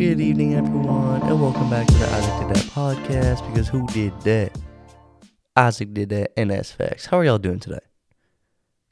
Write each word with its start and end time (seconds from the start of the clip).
Good 0.00 0.18
evening, 0.18 0.54
everyone, 0.54 1.20
and 1.24 1.38
welcome 1.38 1.68
back 1.68 1.86
to 1.86 1.92
the 1.92 2.06
Isaac 2.06 2.48
Did 2.48 2.56
That 2.56 2.72
podcast. 2.72 3.46
Because 3.46 3.68
who 3.68 3.86
did 3.88 4.18
that? 4.22 4.58
Isaac 5.54 5.92
did 5.92 6.08
that, 6.08 6.32
and 6.38 6.50
that's 6.50 6.72
facts. 6.72 7.04
How 7.04 7.18
are 7.18 7.24
y'all 7.26 7.36
doing 7.36 7.60
today? 7.60 7.84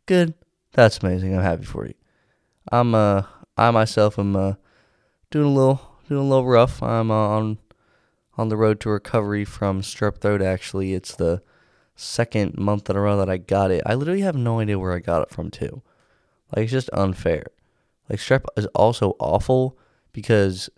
Good. 0.04 0.34
That's 0.72 0.98
amazing. 0.98 1.34
I'm 1.34 1.42
happy 1.42 1.64
for 1.64 1.86
you. 1.86 1.94
I'm 2.70 2.94
uh, 2.94 3.22
I 3.56 3.70
myself 3.70 4.18
am 4.18 4.36
uh, 4.36 4.52
doing 5.30 5.46
a 5.46 5.50
little, 5.50 5.80
doing 6.10 6.20
a 6.20 6.28
little 6.28 6.44
rough. 6.44 6.82
I'm 6.82 7.10
uh, 7.10 7.14
on, 7.14 7.58
on 8.36 8.50
the 8.50 8.58
road 8.58 8.78
to 8.80 8.90
recovery 8.90 9.46
from 9.46 9.80
strep 9.80 10.18
throat. 10.18 10.42
Actually, 10.42 10.92
it's 10.92 11.16
the 11.16 11.40
second 11.96 12.58
month 12.58 12.90
in 12.90 12.96
a 12.96 13.00
row 13.00 13.16
that 13.16 13.30
I 13.30 13.38
got 13.38 13.70
it. 13.70 13.82
I 13.86 13.94
literally 13.94 14.20
have 14.20 14.36
no 14.36 14.60
idea 14.60 14.78
where 14.78 14.92
I 14.92 14.98
got 14.98 15.22
it 15.22 15.30
from 15.30 15.50
too. 15.50 15.80
Like 16.54 16.64
it's 16.64 16.72
just 16.72 16.90
unfair. 16.92 17.46
Like 18.10 18.18
strep 18.18 18.44
is 18.58 18.66
also 18.74 19.16
awful 19.18 19.78
because 20.12 20.68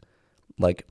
like 0.61 0.87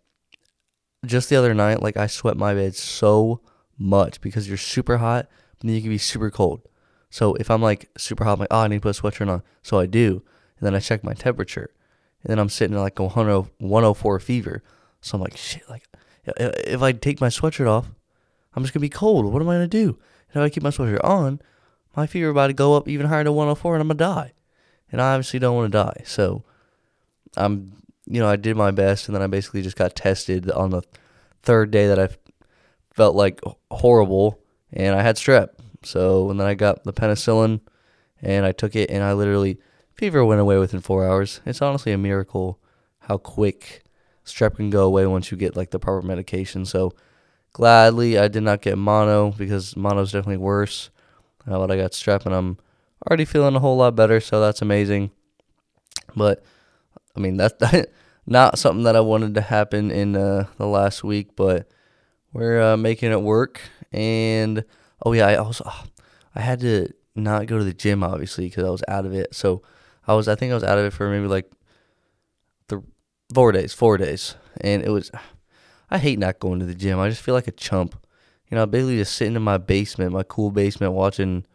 just 1.06 1.30
the 1.30 1.36
other 1.36 1.54
night, 1.54 1.82
like 1.82 1.96
I 1.96 2.08
sweat 2.08 2.36
my 2.36 2.54
bed 2.54 2.76
so 2.76 3.42
much 3.78 4.20
because 4.20 4.48
you're 4.48 4.58
super 4.58 4.98
hot, 4.98 5.28
but 5.58 5.68
then 5.68 5.76
you 5.76 5.82
can 5.82 5.90
be 5.90 5.98
super 5.98 6.30
cold. 6.30 6.62
So 7.10 7.36
if 7.36 7.50
I'm 7.50 7.62
like 7.62 7.90
super 7.98 8.24
hot, 8.24 8.34
I'm 8.34 8.40
like, 8.40 8.50
oh, 8.52 8.60
I 8.60 8.68
need 8.68 8.78
to 8.78 8.82
put 8.82 8.98
a 8.98 9.02
sweatshirt 9.02 9.30
on. 9.30 9.44
So 9.62 9.80
I 9.80 9.86
do. 9.86 10.24
And 10.60 10.68
then 10.68 10.76
I 10.76 10.80
check 10.80 11.04
my 11.04 11.14
temperature. 11.14 11.72
And 12.24 12.32
then 12.32 12.40
I'm 12.40 12.50
sitting 12.50 12.76
at 12.76 12.82
like 12.82 13.00
a 13.00 13.04
104 13.04 14.20
fever. 14.20 14.64
So 15.02 15.16
I'm 15.16 15.22
like, 15.22 15.38
shit, 15.38 15.68
like 15.70 15.84
if 16.26 16.82
I 16.82 16.92
take 16.92 17.22
my 17.22 17.30
sweatshirt 17.30 17.68
off, 17.68 17.88
I'm 18.54 18.64
just 18.64 18.74
going 18.74 18.82
to 18.82 18.86
be 18.86 18.90
cold. 18.90 19.26
What 19.26 19.42
am 19.42 19.50
I 19.50 19.56
going 19.56 19.70
to 19.70 19.86
do? 19.86 19.98
And 20.34 20.44
if 20.44 20.46
I 20.46 20.50
keep 20.50 20.64
my 20.64 20.70
sweatshirt 20.70 21.04
on, 21.04 21.40
my 21.96 22.06
fever 22.06 22.30
about 22.30 22.48
to 22.48 22.54
go 22.54 22.76
up 22.76 22.88
even 22.88 23.08
higher 23.08 23.24
to 23.24 23.32
104 23.32 23.76
and 23.76 23.82
I'm 23.82 23.88
going 23.88 23.98
to 23.98 24.04
die. 24.04 24.34
And 24.92 25.02
I 25.02 25.14
obviously 25.14 25.40
don't 25.40 25.56
want 25.56 25.72
to 25.72 25.78
die. 25.78 26.04
So 26.06 26.44
I'm 27.38 27.79
you 28.10 28.20
know, 28.20 28.28
I 28.28 28.36
did 28.36 28.58
my 28.58 28.72
best, 28.72 29.08
and 29.08 29.16
then 29.16 29.22
I 29.22 29.28
basically 29.28 29.62
just 29.62 29.78
got 29.78 29.96
tested 29.96 30.50
on 30.52 30.72
the 30.72 30.82
third 31.44 31.72
day 31.72 31.88
that 31.88 32.00
I 32.00 32.10
felt 32.92 33.16
like 33.16 33.40
horrible, 33.72 34.40
and 34.74 34.96
I 34.96 35.02
had 35.02 35.16
strep. 35.16 35.50
So, 35.84 36.30
and 36.30 36.40
then 36.40 36.48
I 36.48 36.56
got 36.56 36.84
the 36.84 36.92
penicillin, 36.92 37.62
and 38.22 38.46
I 38.46 38.52
took 38.52 38.76
it, 38.76 38.90
and 38.90 39.04
I 39.04 39.14
literally 39.14 39.60
fever 39.94 40.26
went 40.26 40.42
away 40.42 40.58
within 40.58 40.82
four 40.82 41.08
hours. 41.08 41.40
It's 41.46 41.62
honestly 41.62 41.92
a 41.92 41.98
miracle 41.98 42.60
how 43.02 43.18
quick 43.18 43.84
strep 44.26 44.56
can 44.56 44.70
go 44.70 44.86
away 44.86 45.06
once 45.06 45.32
you 45.32 45.38
get 45.38 45.56
like 45.56 45.70
the 45.70 45.80
proper 45.80 46.06
medication. 46.06 46.66
So, 46.66 46.94
gladly 47.54 48.18
I 48.18 48.28
did 48.28 48.44
not 48.44 48.62
get 48.62 48.78
mono 48.78 49.32
because 49.32 49.78
mono 49.78 50.02
is 50.02 50.12
definitely 50.12 50.38
worse. 50.38 50.90
Uh, 51.48 51.58
but 51.58 51.72
I 51.72 51.78
got 51.78 51.92
strep, 51.92 52.26
and 52.26 52.36
I'm 52.36 52.58
already 53.08 53.26
feeling 53.26 53.56
a 53.56 53.60
whole 53.60 53.78
lot 53.78 53.96
better. 53.96 54.20
So 54.20 54.42
that's 54.42 54.62
amazing. 54.62 55.12
But 56.16 56.44
I 57.16 57.20
mean, 57.20 57.38
that's 57.38 57.54
not 58.30 58.60
something 58.60 58.84
that 58.84 58.96
I 58.96 59.00
wanted 59.00 59.34
to 59.34 59.42
happen 59.42 59.90
in 59.90 60.16
uh, 60.16 60.46
the 60.58 60.68
last 60.68 61.04
week, 61.04 61.36
but 61.36 61.68
we're 62.32 62.62
uh, 62.62 62.78
making 62.78 63.12
it 63.12 63.22
work. 63.22 63.60
And 63.92 64.64
oh 65.04 65.14
yeah, 65.14 65.28
I 65.28 65.36
also 65.36 65.64
oh, 65.68 65.84
I 66.36 66.42
had 66.42 66.60
to 66.62 66.94
not 67.16 67.48
go 67.48 67.58
to 67.58 67.64
the 67.64 67.74
gym 67.74 68.04
obviously 68.04 68.46
because 68.46 68.64
I 68.64 68.70
was 68.70 68.84
out 68.88 69.06
of 69.06 69.14
it. 69.14 69.34
So 69.34 69.64
I 70.08 70.14
was 70.14 70.28
I 70.28 70.36
think 70.36 70.52
I 70.52 70.56
was 70.56 70.64
out 70.64 70.78
of 70.78 70.86
it 70.86 70.94
for 70.94 71.10
maybe 71.10 71.28
like 71.28 71.52
the 72.68 72.84
four 73.34 73.52
days, 73.52 73.74
four 73.74 73.98
days, 73.98 74.36
and 74.62 74.84
it 74.84 74.90
was. 74.90 75.12
I 75.92 75.98
hate 75.98 76.20
not 76.20 76.38
going 76.38 76.60
to 76.60 76.68
the 76.68 76.76
gym. 76.76 77.00
I 77.00 77.10
just 77.10 77.24
feel 77.24 77.34
like 77.34 77.48
a 77.48 77.52
chump. 77.52 78.00
You 78.52 78.56
know, 78.56 78.68
basically 78.68 78.98
just 78.98 79.16
sitting 79.16 79.36
in 79.36 79.42
my 79.42 79.58
basement, 79.58 80.12
my 80.12 80.22
cool 80.22 80.52
basement, 80.52 80.94
watching 80.94 81.48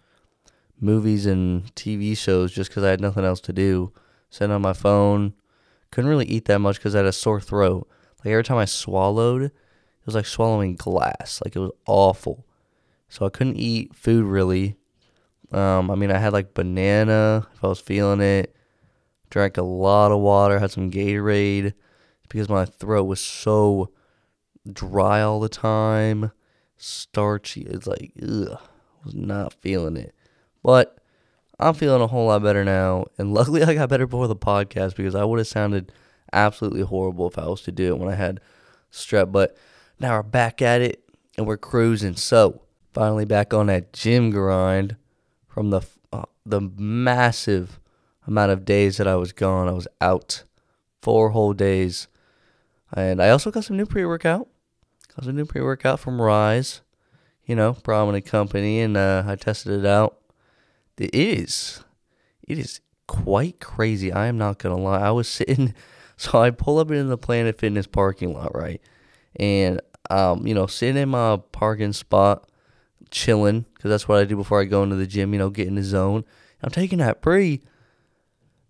movies 0.80 1.24
and 1.24 1.72
TV 1.76 2.16
shows 2.16 2.52
just 2.52 2.70
because 2.70 2.82
I 2.82 2.90
had 2.90 3.00
nothing 3.00 3.24
else 3.24 3.40
to 3.42 3.52
do. 3.52 3.92
Sitting 4.30 4.52
on 4.52 4.62
my 4.62 4.72
phone, 4.72 5.34
couldn't 5.94 6.10
really 6.10 6.26
eat 6.26 6.46
that 6.46 6.58
much 6.58 6.76
because 6.76 6.96
I 6.96 6.98
had 6.98 7.06
a 7.06 7.12
sore 7.12 7.40
throat. 7.40 7.88
Like 8.18 8.32
every 8.32 8.42
time 8.42 8.58
I 8.58 8.64
swallowed, 8.64 9.44
it 9.44 9.52
was 10.04 10.16
like 10.16 10.26
swallowing 10.26 10.74
glass. 10.74 11.40
Like 11.44 11.54
it 11.54 11.60
was 11.60 11.70
awful. 11.86 12.44
So 13.08 13.24
I 13.24 13.28
couldn't 13.28 13.58
eat 13.58 13.94
food 13.94 14.24
really. 14.24 14.74
Um, 15.52 15.92
I 15.92 15.94
mean, 15.94 16.10
I 16.10 16.18
had 16.18 16.32
like 16.32 16.52
banana 16.52 17.46
if 17.54 17.62
I 17.62 17.68
was 17.68 17.78
feeling 17.78 18.20
it. 18.20 18.56
Drank 19.30 19.56
a 19.56 19.62
lot 19.62 20.10
of 20.10 20.18
water. 20.18 20.58
Had 20.58 20.72
some 20.72 20.90
Gatorade 20.90 21.74
because 22.28 22.48
my 22.48 22.64
throat 22.64 23.04
was 23.04 23.20
so 23.20 23.90
dry 24.70 25.22
all 25.22 25.38
the 25.38 25.48
time, 25.48 26.32
starchy. 26.76 27.62
It's 27.62 27.86
like 27.86 28.10
ugh, 28.20 28.58
I 28.58 29.04
was 29.04 29.14
not 29.14 29.52
feeling 29.52 29.96
it. 29.96 30.12
But 30.64 30.98
I'm 31.58 31.74
feeling 31.74 32.02
a 32.02 32.06
whole 32.06 32.26
lot 32.26 32.42
better 32.42 32.64
now. 32.64 33.06
And 33.18 33.32
luckily, 33.34 33.62
I 33.62 33.74
got 33.74 33.88
better 33.88 34.06
before 34.06 34.28
the 34.28 34.36
podcast 34.36 34.96
because 34.96 35.14
I 35.14 35.24
would 35.24 35.38
have 35.38 35.46
sounded 35.46 35.92
absolutely 36.32 36.82
horrible 36.82 37.28
if 37.28 37.38
I 37.38 37.46
was 37.46 37.62
to 37.62 37.72
do 37.72 37.94
it 37.94 37.98
when 37.98 38.08
I 38.08 38.16
had 38.16 38.40
strep. 38.92 39.32
But 39.32 39.56
now 39.98 40.16
we're 40.16 40.22
back 40.22 40.60
at 40.62 40.80
it 40.80 41.04
and 41.36 41.46
we're 41.46 41.56
cruising. 41.56 42.16
So, 42.16 42.62
finally 42.92 43.24
back 43.24 43.52
on 43.52 43.66
that 43.66 43.92
gym 43.92 44.30
grind 44.30 44.96
from 45.48 45.70
the 45.70 45.82
uh, 46.12 46.24
the 46.44 46.60
massive 46.60 47.80
amount 48.26 48.52
of 48.52 48.64
days 48.64 48.96
that 48.96 49.06
I 49.06 49.16
was 49.16 49.32
gone. 49.32 49.68
I 49.68 49.72
was 49.72 49.88
out 50.00 50.44
four 51.02 51.30
whole 51.30 51.52
days. 51.52 52.08
And 52.92 53.20
I 53.20 53.30
also 53.30 53.50
got 53.50 53.64
some 53.64 53.76
new 53.76 53.86
pre 53.86 54.04
workout. 54.04 54.48
Got 55.16 55.26
some 55.26 55.36
new 55.36 55.44
pre 55.44 55.60
workout 55.60 56.00
from 56.00 56.18
Ryse, 56.18 56.80
you 57.44 57.54
know, 57.56 57.72
prominent 57.72 58.24
company, 58.26 58.80
and 58.80 58.96
uh, 58.96 59.24
I 59.26 59.36
tested 59.36 59.80
it 59.80 59.86
out 59.86 60.18
it 60.98 61.14
is 61.14 61.84
it 62.46 62.58
is 62.58 62.80
quite 63.06 63.60
crazy. 63.60 64.12
I 64.12 64.26
am 64.26 64.38
not 64.38 64.58
gonna 64.58 64.76
lie. 64.76 65.00
I 65.00 65.10
was 65.10 65.28
sitting, 65.28 65.74
so 66.16 66.40
I 66.40 66.50
pull 66.50 66.78
up 66.78 66.90
into 66.90 67.04
the 67.04 67.18
Planet 67.18 67.58
Fitness 67.58 67.86
parking 67.86 68.34
lot, 68.34 68.54
right, 68.54 68.80
and 69.36 69.80
um, 70.10 70.46
you 70.46 70.54
know, 70.54 70.66
sitting 70.66 71.00
in 71.00 71.08
my 71.08 71.40
parking 71.52 71.92
spot, 71.92 72.48
chilling, 73.10 73.64
because 73.74 73.88
that's 73.88 74.08
what 74.08 74.18
I 74.18 74.24
do 74.24 74.36
before 74.36 74.60
I 74.60 74.64
go 74.64 74.82
into 74.82 74.96
the 74.96 75.06
gym. 75.06 75.32
You 75.32 75.38
know, 75.38 75.50
get 75.50 75.68
in 75.68 75.76
the 75.76 75.82
zone. 75.82 76.24
I'm 76.62 76.70
taking 76.70 76.98
that 76.98 77.22
pre. 77.22 77.62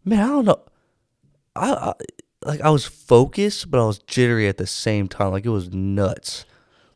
Man, 0.04 0.20
I 0.20 0.26
don't 0.26 0.44
know. 0.44 0.62
I, 1.56 1.72
I 1.72 1.92
like 2.44 2.60
I 2.60 2.70
was 2.70 2.84
focused, 2.84 3.70
but 3.70 3.80
I 3.80 3.86
was 3.86 3.98
jittery 4.00 4.48
at 4.48 4.58
the 4.58 4.66
same 4.66 5.08
time. 5.08 5.32
Like 5.32 5.46
it 5.46 5.50
was 5.50 5.72
nuts. 5.72 6.44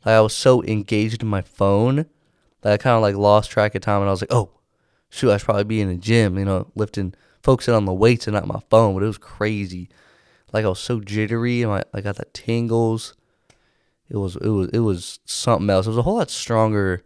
Like 0.05 0.15
I 0.15 0.21
was 0.21 0.35
so 0.35 0.63
engaged 0.65 1.23
in 1.23 1.29
my 1.29 1.43
phone 1.43 2.07
that 2.61 2.73
I 2.73 2.77
kind 2.77 2.97
of 2.97 3.03
like 3.03 3.17
lost 3.17 3.51
track 3.51 3.75
of 3.75 3.83
time, 3.83 4.01
and 4.01 4.09
I 4.09 4.13
was 4.13 4.23
like, 4.23 4.33
oh 4.33 4.58
shoot, 5.11 5.31
I 5.31 5.37
should 5.37 5.47
probably 5.47 5.65
be 5.65 5.81
in 5.81 5.89
the 5.89 5.97
gym, 5.97 6.39
you 6.39 6.45
know, 6.45 6.71
lifting, 6.75 7.15
focusing 7.43 7.75
on 7.75 7.85
the 7.85 7.93
weights 7.93 8.27
and 8.27 8.35
not 8.35 8.47
my 8.47 8.61
phone. 8.71 8.95
But 8.95 9.03
it 9.03 9.07
was 9.07 9.19
crazy. 9.19 9.89
Like 10.53 10.65
I 10.65 10.69
was 10.69 10.81
so 10.81 11.01
jittery, 11.01 11.63
and 11.63 11.73
I, 11.73 11.85
I 11.93 12.01
got 12.01 12.17
the 12.17 12.25
tingles. 12.33 13.15
It 14.09 14.17
was 14.17 14.37
it 14.37 14.49
was 14.49 14.71
it 14.73 14.81
was 14.81 15.21
something 15.25 15.69
else. 15.69 15.87
It 15.87 15.91
was 15.91 15.99
a 15.99 16.03
whole 16.03 16.17
lot 16.17 16.31
stronger 16.31 17.03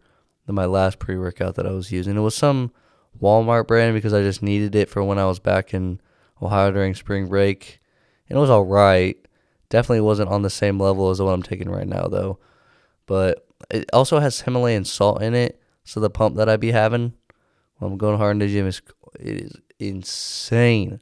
than 0.46 0.54
my 0.54 0.66
last 0.66 0.98
pre 0.98 1.16
workout 1.16 1.56
that 1.56 1.66
I 1.66 1.72
was 1.72 1.90
using. 1.90 2.16
It 2.16 2.20
was 2.20 2.34
some 2.34 2.72
Walmart 3.20 3.66
brand 3.66 3.94
because 3.94 4.12
I 4.12 4.22
just 4.22 4.42
needed 4.42 4.74
it 4.74 4.88
for 4.88 5.02
when 5.02 5.18
I 5.18 5.26
was 5.26 5.38
back 5.38 5.74
in 5.74 6.00
Ohio 6.40 6.70
during 6.70 6.94
spring 6.94 7.28
break, 7.28 7.80
and 8.28 8.36
it 8.36 8.40
was 8.40 8.50
all 8.50 8.64
right. 8.64 9.16
Definitely 9.68 10.02
wasn't 10.02 10.28
on 10.28 10.42
the 10.42 10.50
same 10.50 10.78
level 10.78 11.10
as 11.10 11.20
what 11.20 11.32
I'm 11.32 11.42
taking 11.42 11.70
right 11.70 11.88
now 11.88 12.06
though. 12.06 12.38
But 13.06 13.46
it 13.70 13.88
also 13.92 14.20
has 14.20 14.42
Himalayan 14.42 14.84
salt 14.84 15.22
in 15.22 15.34
it, 15.34 15.60
so 15.84 15.98
the 15.98 16.10
pump 16.10 16.36
that 16.36 16.48
I'd 16.48 16.60
be 16.60 16.72
having 16.72 17.14
I'm 17.82 17.96
going 17.96 18.18
hard 18.18 18.32
in 18.32 18.38
the 18.38 18.48
gym. 18.48 18.66
It's, 18.66 18.82
it 19.18 19.40
is 19.42 19.56
insane. 19.78 21.00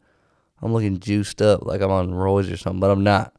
I'm 0.62 0.72
looking 0.72 1.00
juiced 1.00 1.40
up 1.40 1.64
like 1.64 1.80
I'm 1.80 1.90
on 1.90 2.10
roids 2.10 2.52
or 2.52 2.56
something, 2.56 2.80
but 2.80 2.90
I'm 2.90 3.04
not. 3.04 3.34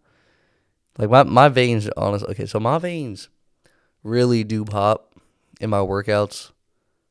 Like 0.98 1.10
my, 1.10 1.24
my 1.24 1.50
veins, 1.50 1.90
honestly, 1.98 2.30
okay, 2.32 2.46
so 2.46 2.60
my 2.60 2.78
veins 2.78 3.30
really 4.04 4.44
do 4.44 4.66
pop 4.66 5.14
in 5.60 5.70
my 5.70 5.80
workouts. 5.80 6.52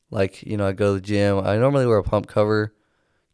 Like, 0.09 0.43
you 0.43 0.57
know, 0.57 0.67
I 0.67 0.73
go 0.73 0.95
to 0.95 1.01
the 1.01 1.05
gym. 1.05 1.39
I 1.39 1.57
normally 1.57 1.85
wear 1.85 1.97
a 1.97 2.03
pump 2.03 2.27
cover 2.27 2.73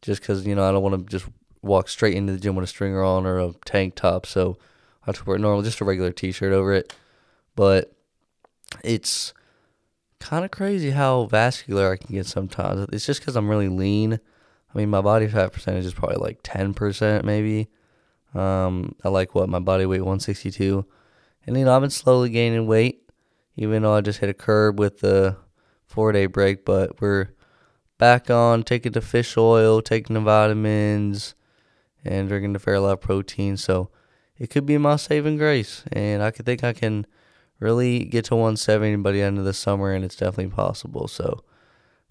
just 0.01 0.21
because, 0.21 0.45
you 0.45 0.55
know, 0.55 0.67
I 0.67 0.71
don't 0.71 0.83
want 0.83 0.95
to 0.95 1.11
just 1.11 1.29
walk 1.61 1.89
straight 1.89 2.15
into 2.15 2.33
the 2.33 2.39
gym 2.39 2.55
with 2.55 2.63
a 2.63 2.67
stringer 2.67 3.03
on 3.03 3.25
or 3.25 3.39
a 3.39 3.53
tank 3.65 3.95
top. 3.95 4.25
So 4.25 4.57
I 5.05 5.11
to 5.11 5.23
wear 5.25 5.37
normal, 5.37 5.63
just 5.63 5.81
a 5.81 5.85
regular 5.85 6.11
t 6.11 6.31
shirt 6.31 6.53
over 6.53 6.73
it. 6.73 6.93
But 7.55 7.93
it's 8.83 9.33
kind 10.19 10.45
of 10.45 10.51
crazy 10.51 10.91
how 10.91 11.25
vascular 11.25 11.91
I 11.91 11.97
can 11.97 12.15
get 12.15 12.25
sometimes. 12.25 12.87
It's 12.91 13.05
just 13.05 13.21
because 13.21 13.35
I'm 13.35 13.49
really 13.49 13.69
lean. 13.69 14.13
I 14.13 14.77
mean, 14.77 14.89
my 14.89 15.01
body 15.01 15.27
fat 15.27 15.53
percentage 15.53 15.85
is 15.85 15.93
probably 15.93 16.17
like 16.17 16.43
10% 16.43 17.23
maybe. 17.23 17.69
Um, 18.33 18.95
I 19.03 19.09
like 19.09 19.33
what 19.33 19.49
my 19.49 19.59
body 19.59 19.85
weight 19.85 20.01
162, 20.01 20.85
and 21.45 21.57
you 21.57 21.65
know 21.65 21.75
I've 21.75 21.81
been 21.81 21.89
slowly 21.89 22.29
gaining 22.29 22.67
weight, 22.67 23.09
even 23.55 23.81
though 23.81 23.93
I 23.93 24.01
just 24.01 24.19
hit 24.19 24.29
a 24.29 24.33
curb 24.33 24.79
with 24.79 24.99
the 24.99 25.37
four 25.85 26.11
day 26.11 26.25
break. 26.25 26.65
But 26.65 26.99
we're 27.01 27.29
back 27.97 28.29
on 28.29 28.63
taking 28.63 28.91
the 28.91 29.01
fish 29.01 29.37
oil, 29.37 29.81
taking 29.81 30.13
the 30.13 30.19
vitamins, 30.19 31.35
and 32.03 32.27
drinking 32.27 32.53
the 32.53 32.59
fair 32.59 32.79
lot 32.79 32.93
of 32.93 33.01
protein. 33.01 33.57
So 33.57 33.89
it 34.37 34.49
could 34.49 34.65
be 34.65 34.77
my 34.77 34.97
saving 34.97 35.37
grace, 35.37 35.83
and 35.91 36.21
I 36.21 36.31
could 36.31 36.45
think 36.45 36.63
I 36.63 36.73
can 36.73 37.07
really 37.59 38.05
get 38.05 38.25
to 38.25 38.35
170 38.35 38.97
by 38.97 39.11
the 39.11 39.21
end 39.21 39.37
of 39.37 39.45
the 39.45 39.53
summer, 39.53 39.91
and 39.91 40.05
it's 40.05 40.15
definitely 40.15 40.53
possible. 40.53 41.07
So 41.07 41.43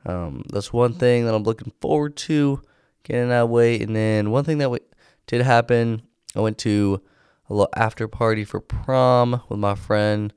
um, 0.05 0.45
that's 0.53 0.73
one 0.73 0.95
thing 0.95 1.25
that 1.25 1.35
I'm 1.35 1.43
looking 1.43 1.73
forward 1.81 2.17
to 2.17 2.63
getting 3.05 3.29
that 3.29 3.49
weight. 3.49 3.83
And 3.83 3.95
then 3.95 4.31
one 4.31 4.45
thing 4.45 4.59
that 4.59 4.81
did 5.27 5.43
happen, 5.43 6.03
I 6.35 6.41
went 6.41 6.59
to 6.59 7.01
a 7.49 7.55
little 7.55 7.73
after 7.75 8.09
party 8.09 8.45
for 8.45 8.61
prom 8.61 9.43
with 9.49 9.59
my 9.59 9.75
friend. 9.75 10.33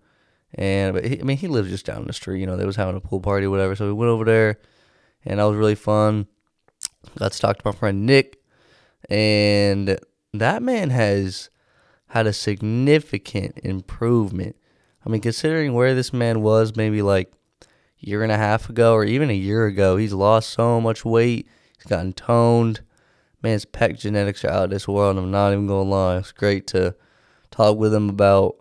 And 0.56 0.94
but 0.94 1.06
he, 1.06 1.20
I 1.20 1.24
mean, 1.24 1.38
he 1.38 1.48
lives 1.48 1.70
just 1.70 1.86
down 1.86 2.06
the 2.06 2.14
street. 2.14 2.40
You 2.40 2.48
know, 2.48 2.58
they 2.58 2.66
was 2.66 2.76
having 2.76 2.96
a 2.96 3.02
pool 3.02 3.20
party, 3.20 3.46
or 3.46 3.52
whatever. 3.52 3.76
So 3.76 3.86
we 3.86 3.94
went 3.94 4.10
over 4.10 4.26
there, 4.26 4.58
and 5.24 5.40
that 5.40 5.44
was 5.44 5.56
really 5.56 5.76
fun. 5.76 6.28
Got 7.18 7.34
to 7.34 7.40
talk 7.40 7.58
to 7.58 7.62
my 7.66 7.72
friend 7.72 8.06
Nick, 8.06 8.42
and 9.10 10.00
that 10.34 10.64
man 10.64 10.90
has 10.90 11.50
had 12.10 12.26
a 12.26 12.34
significant 12.34 13.60
improvement. 13.60 14.56
I 15.10 15.12
mean, 15.12 15.22
considering 15.22 15.74
where 15.74 15.96
this 15.96 16.14
man 16.14 16.44
was 16.44 16.76
maybe 16.76 17.02
like 17.02 17.34
year 17.98 18.22
and 18.22 18.32
a 18.32 18.38
half 18.38 18.70
ago, 18.70 18.94
or 18.94 19.04
even 19.04 19.32
a 19.32 19.34
year 19.34 19.66
ago, 19.66 19.98
he's 19.98 20.14
lost 20.14 20.52
so 20.52 20.80
much 20.80 21.04
weight. 21.04 21.48
He's 21.78 21.88
gotten 21.88 22.14
toned. 22.14 22.82
Man's 23.42 23.66
pec 23.66 23.98
genetics 23.98 24.46
are 24.46 24.52
out 24.52 24.66
of 24.66 24.70
this 24.70 24.88
world. 24.88 25.18
I'm 25.18 25.32
not 25.32 25.52
even 25.52 25.66
gonna 25.66 25.90
lie. 25.90 26.18
It's 26.18 26.32
great 26.32 26.68
to 26.68 26.94
talk 27.50 27.76
with 27.76 27.92
him 27.92 28.08
about 28.08 28.58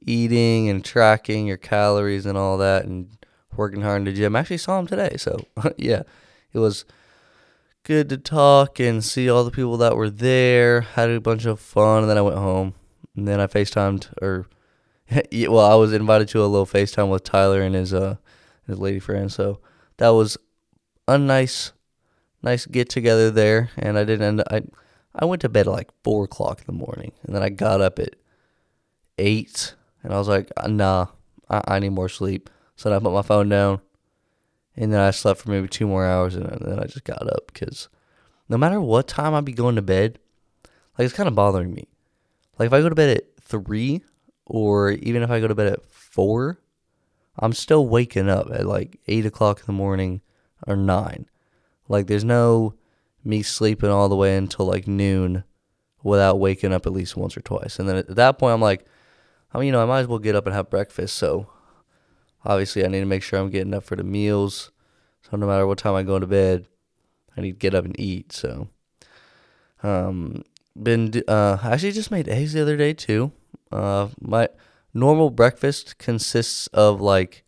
eating 0.00 0.70
and 0.70 0.82
tracking 0.82 1.46
your 1.46 1.58
calories 1.58 2.24
and 2.24 2.38
all 2.38 2.56
that 2.56 2.86
and 2.86 3.10
working 3.54 3.82
hard 3.82 3.98
in 3.98 4.04
the 4.04 4.14
gym. 4.14 4.34
I 4.34 4.40
actually 4.40 4.56
saw 4.56 4.78
him 4.78 4.86
today, 4.86 5.16
so 5.18 5.38
yeah, 5.76 6.04
it 6.54 6.60
was 6.60 6.86
good 7.82 8.08
to 8.08 8.16
talk 8.16 8.80
and 8.80 9.04
see 9.04 9.28
all 9.28 9.44
the 9.44 9.50
people 9.50 9.76
that 9.76 9.96
were 9.96 10.08
there. 10.08 10.80
Had 10.80 11.10
a 11.10 11.20
bunch 11.20 11.44
of 11.44 11.60
fun, 11.60 12.04
and 12.04 12.10
then 12.10 12.16
I 12.16 12.22
went 12.22 12.38
home, 12.38 12.72
and 13.14 13.28
then 13.28 13.38
I 13.38 13.46
FaceTimed 13.48 14.14
or 14.22 14.46
well, 15.48 15.66
I 15.66 15.74
was 15.74 15.92
invited 15.92 16.28
to 16.28 16.42
a 16.42 16.46
little 16.46 16.66
FaceTime 16.66 17.10
with 17.10 17.24
Tyler 17.24 17.62
and 17.62 17.74
his 17.74 17.92
uh 17.92 18.16
his 18.66 18.78
lady 18.78 19.00
friend, 19.00 19.32
so 19.32 19.60
that 19.96 20.10
was 20.10 20.36
a 21.08 21.18
nice 21.18 21.72
nice 22.42 22.66
get 22.66 22.88
together 22.88 23.30
there. 23.30 23.70
And 23.76 23.98
I 23.98 24.04
didn't 24.04 24.40
end. 24.40 24.42
I 24.50 24.62
I 25.14 25.24
went 25.24 25.42
to 25.42 25.48
bed 25.48 25.66
at 25.66 25.72
like 25.72 25.90
four 26.04 26.24
o'clock 26.24 26.60
in 26.60 26.66
the 26.66 26.72
morning, 26.72 27.12
and 27.24 27.34
then 27.34 27.42
I 27.42 27.48
got 27.48 27.80
up 27.80 27.98
at 27.98 28.16
eight 29.18 29.74
and 30.02 30.12
I 30.12 30.18
was 30.18 30.28
like, 30.28 30.50
uh, 30.56 30.66
nah, 30.66 31.06
I, 31.48 31.62
I 31.66 31.78
need 31.78 31.90
more 31.90 32.08
sleep. 32.08 32.50
So 32.76 32.88
then 32.88 32.96
I 32.96 33.02
put 33.02 33.12
my 33.12 33.22
phone 33.22 33.48
down. 33.48 33.80
And 34.76 34.92
then 34.92 35.00
I 35.00 35.10
slept 35.10 35.40
for 35.40 35.50
maybe 35.50 35.68
two 35.68 35.86
more 35.86 36.06
hours. 36.06 36.34
And 36.34 36.46
then 36.46 36.78
I 36.78 36.84
just 36.84 37.04
got 37.04 37.22
up 37.30 37.52
because 37.52 37.88
no 38.48 38.56
matter 38.56 38.80
what 38.80 39.08
time 39.08 39.34
I'd 39.34 39.44
be 39.44 39.52
going 39.52 39.76
to 39.76 39.82
bed, 39.82 40.18
like 40.98 41.04
it's 41.04 41.14
kind 41.14 41.28
of 41.28 41.34
bothering 41.34 41.74
me. 41.74 41.88
Like 42.58 42.66
if 42.66 42.72
I 42.72 42.80
go 42.80 42.88
to 42.88 42.94
bed 42.94 43.16
at 43.16 43.42
three 43.42 44.02
or 44.50 44.90
even 44.90 45.22
if 45.22 45.30
I 45.30 45.40
go 45.40 45.48
to 45.48 45.54
bed 45.54 45.72
at 45.72 45.84
four, 45.84 46.58
I'm 47.38 47.52
still 47.52 47.86
waking 47.86 48.28
up 48.28 48.48
at 48.50 48.66
like 48.66 48.98
eight 49.06 49.24
o'clock 49.24 49.60
in 49.60 49.66
the 49.66 49.72
morning 49.72 50.20
or 50.66 50.76
nine. 50.76 51.26
Like 51.88 52.06
there's 52.06 52.24
no 52.24 52.74
me 53.24 53.42
sleeping 53.42 53.90
all 53.90 54.08
the 54.08 54.16
way 54.16 54.36
until 54.36 54.66
like 54.66 54.88
noon 54.88 55.44
without 56.02 56.40
waking 56.40 56.72
up 56.72 56.86
at 56.86 56.92
least 56.92 57.16
once 57.16 57.36
or 57.36 57.40
twice. 57.40 57.78
And 57.78 57.88
then 57.88 57.96
at 57.96 58.16
that 58.16 58.38
point, 58.38 58.54
I'm 58.54 58.60
like, 58.60 58.84
I 59.52 59.58
mean, 59.58 59.66
you 59.66 59.72
know, 59.72 59.82
I 59.82 59.86
might 59.86 60.00
as 60.00 60.06
well 60.06 60.18
get 60.18 60.34
up 60.34 60.46
and 60.46 60.54
have 60.54 60.68
breakfast. 60.68 61.16
So 61.16 61.48
obviously, 62.44 62.84
I 62.84 62.88
need 62.88 63.00
to 63.00 63.06
make 63.06 63.22
sure 63.22 63.38
I'm 63.38 63.50
getting 63.50 63.74
up 63.74 63.84
for 63.84 63.96
the 63.96 64.04
meals. 64.04 64.72
So 65.22 65.36
no 65.36 65.46
matter 65.46 65.66
what 65.66 65.78
time 65.78 65.94
I 65.94 66.02
go 66.02 66.18
to 66.18 66.26
bed, 66.26 66.66
I 67.36 67.40
need 67.40 67.52
to 67.52 67.58
get 67.58 67.74
up 67.74 67.84
and 67.84 67.98
eat. 68.00 68.32
So, 68.32 68.68
um, 69.82 70.42
been 70.80 71.12
uh, 71.28 71.58
I 71.62 71.72
actually 71.72 71.92
just 71.92 72.10
made 72.10 72.28
eggs 72.28 72.52
the 72.52 72.62
other 72.62 72.76
day 72.76 72.92
too. 72.92 73.32
Uh, 73.72 74.08
my 74.20 74.48
normal 74.92 75.30
breakfast 75.30 75.98
consists 75.98 76.66
of 76.68 77.00
like 77.00 77.44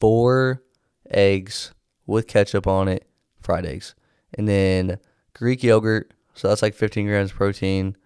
four 0.00 0.62
eggs 1.10 1.72
with 2.06 2.26
ketchup 2.26 2.66
on 2.66 2.88
it, 2.88 3.06
fried 3.40 3.66
eggs, 3.66 3.94
and 4.34 4.48
then 4.48 4.98
Greek 5.34 5.62
yogurt. 5.62 6.12
So 6.34 6.48
that's 6.48 6.62
like 6.62 6.74
15 6.74 7.06
grams 7.06 7.32
protein. 7.32 7.96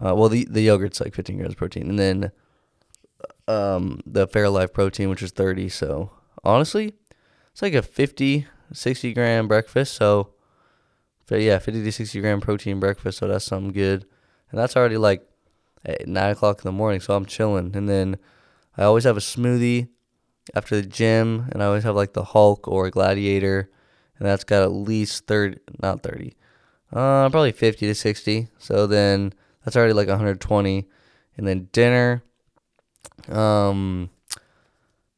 Uh, 0.00 0.14
well, 0.14 0.28
the 0.28 0.46
the 0.50 0.62
yogurt's 0.62 1.00
like 1.00 1.14
15 1.14 1.38
grams 1.38 1.54
protein, 1.54 1.88
and 1.88 1.98
then 1.98 2.32
um, 3.48 4.00
the 4.06 4.26
Fairlife 4.26 4.72
protein, 4.72 5.08
which 5.08 5.22
is 5.22 5.30
30. 5.30 5.68
So 5.68 6.10
honestly, 6.42 6.94
it's 7.52 7.62
like 7.62 7.74
a 7.74 7.82
50, 7.82 8.46
60 8.72 9.14
gram 9.14 9.48
breakfast. 9.48 9.94
So, 9.94 10.30
yeah, 11.30 11.58
50 11.58 11.84
to 11.84 11.92
60 11.92 12.20
gram 12.20 12.40
protein 12.40 12.80
breakfast. 12.80 13.18
So 13.18 13.28
that's 13.28 13.44
something 13.44 13.72
good. 13.72 14.06
And 14.50 14.58
that's 14.58 14.76
already 14.76 14.96
like 14.96 15.26
at 15.84 16.06
9 16.06 16.30
o'clock 16.30 16.58
in 16.60 16.68
the 16.68 16.72
morning. 16.72 17.00
So 17.00 17.14
I'm 17.14 17.26
chilling. 17.26 17.74
And 17.74 17.88
then 17.88 18.16
I 18.76 18.84
always 18.84 19.04
have 19.04 19.16
a 19.16 19.20
smoothie 19.20 19.88
after 20.54 20.76
the 20.76 20.86
gym. 20.86 21.48
And 21.52 21.62
I 21.62 21.66
always 21.66 21.84
have 21.84 21.96
like 21.96 22.12
the 22.12 22.24
Hulk 22.24 22.66
or 22.68 22.86
a 22.86 22.90
Gladiator. 22.90 23.70
And 24.18 24.28
that's 24.28 24.44
got 24.44 24.62
at 24.62 24.72
least 24.72 25.26
30, 25.26 25.58
not 25.82 26.02
30, 26.02 26.36
uh, 26.92 27.28
probably 27.28 27.52
50 27.52 27.86
to 27.86 27.94
60. 27.94 28.48
So 28.58 28.86
then 28.86 29.32
that's 29.64 29.76
already 29.76 29.92
like 29.92 30.08
120. 30.08 30.88
And 31.36 31.46
then 31.46 31.68
dinner 31.72 32.22
um, 33.28 34.10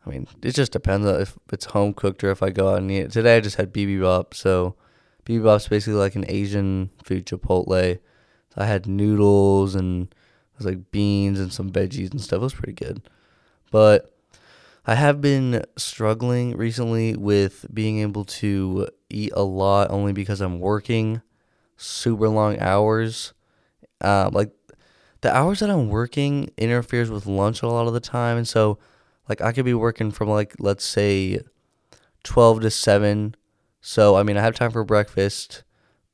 I 0.07 0.11
mean, 0.11 0.27
it 0.43 0.55
just 0.55 0.73
depends 0.73 1.07
on 1.07 1.21
if 1.21 1.37
it's 1.53 1.67
home 1.67 1.95
cooked 1.95 2.23
or 2.23 2.31
if 2.31 2.43
I 2.43 2.51
go 2.51 2.71
out 2.71 2.79
and 2.79 2.91
eat 2.91 2.99
it. 2.99 3.13
Today 3.13 3.37
I 3.37 3.41
just 3.41 3.57
had 3.57 3.73
bibimbap, 3.73 4.35
so 4.35 4.77
bibimbap's 5.25 5.69
basically 5.69 5.99
like 5.99 6.15
an 6.15 6.25
Asian 6.29 6.91
food 7.03 7.27
chipotle. 7.27 7.99
So 8.55 8.55
I 8.57 8.67
had 8.67 8.87
noodles 8.87 9.75
and 9.75 10.15
it 10.57 10.59
was 10.59 10.67
like 10.67 10.91
beans 10.91 11.39
and 11.39 11.53
some 11.53 11.71
veggies 11.71 12.11
and 12.11 12.21
stuff. 12.21 12.39
It 12.39 12.43
was 12.43 12.55
pretty 12.55 12.73
good, 12.73 13.03
but 13.71 14.13
I 14.87 14.95
have 14.95 15.21
been 15.21 15.65
struggling 15.77 16.57
recently 16.57 17.17
with 17.17 17.67
being 17.73 17.99
able 17.99 18.25
to 18.25 18.89
eat 19.11 19.33
a 19.35 19.43
lot 19.43 19.91
only 19.91 20.13
because 20.13 20.41
I'm 20.41 20.61
working 20.61 21.21
super 21.77 22.29
long 22.29 22.59
hours. 22.59 23.35
Uh, 24.01 24.31
like 24.33 24.51
the 25.23 25.35
hours 25.35 25.61
that 25.61 25.71
I'm 25.71 25.89
working 25.89 26.51
interferes 26.57 27.11
with 27.11 27.27
lunch 27.27 27.63
a 27.63 27.67
lot 27.67 27.89
of 27.89 27.95
the 27.95 28.01
time. 28.01 28.37
And 28.37 28.47
so, 28.47 28.79
like, 29.29 29.41
I 29.41 29.53
could 29.53 29.65
be 29.65 29.75
working 29.75 30.11
from, 30.11 30.29
like, 30.29 30.55
let's 30.59 30.85
say 30.85 31.41
12 32.23 32.61
to 32.63 32.71
7. 32.71 33.35
So, 33.81 34.17
I 34.17 34.23
mean, 34.23 34.37
I 34.37 34.43
have 34.43 34.55
time 34.55 34.71
for 34.71 34.85
breakfast, 34.85 35.65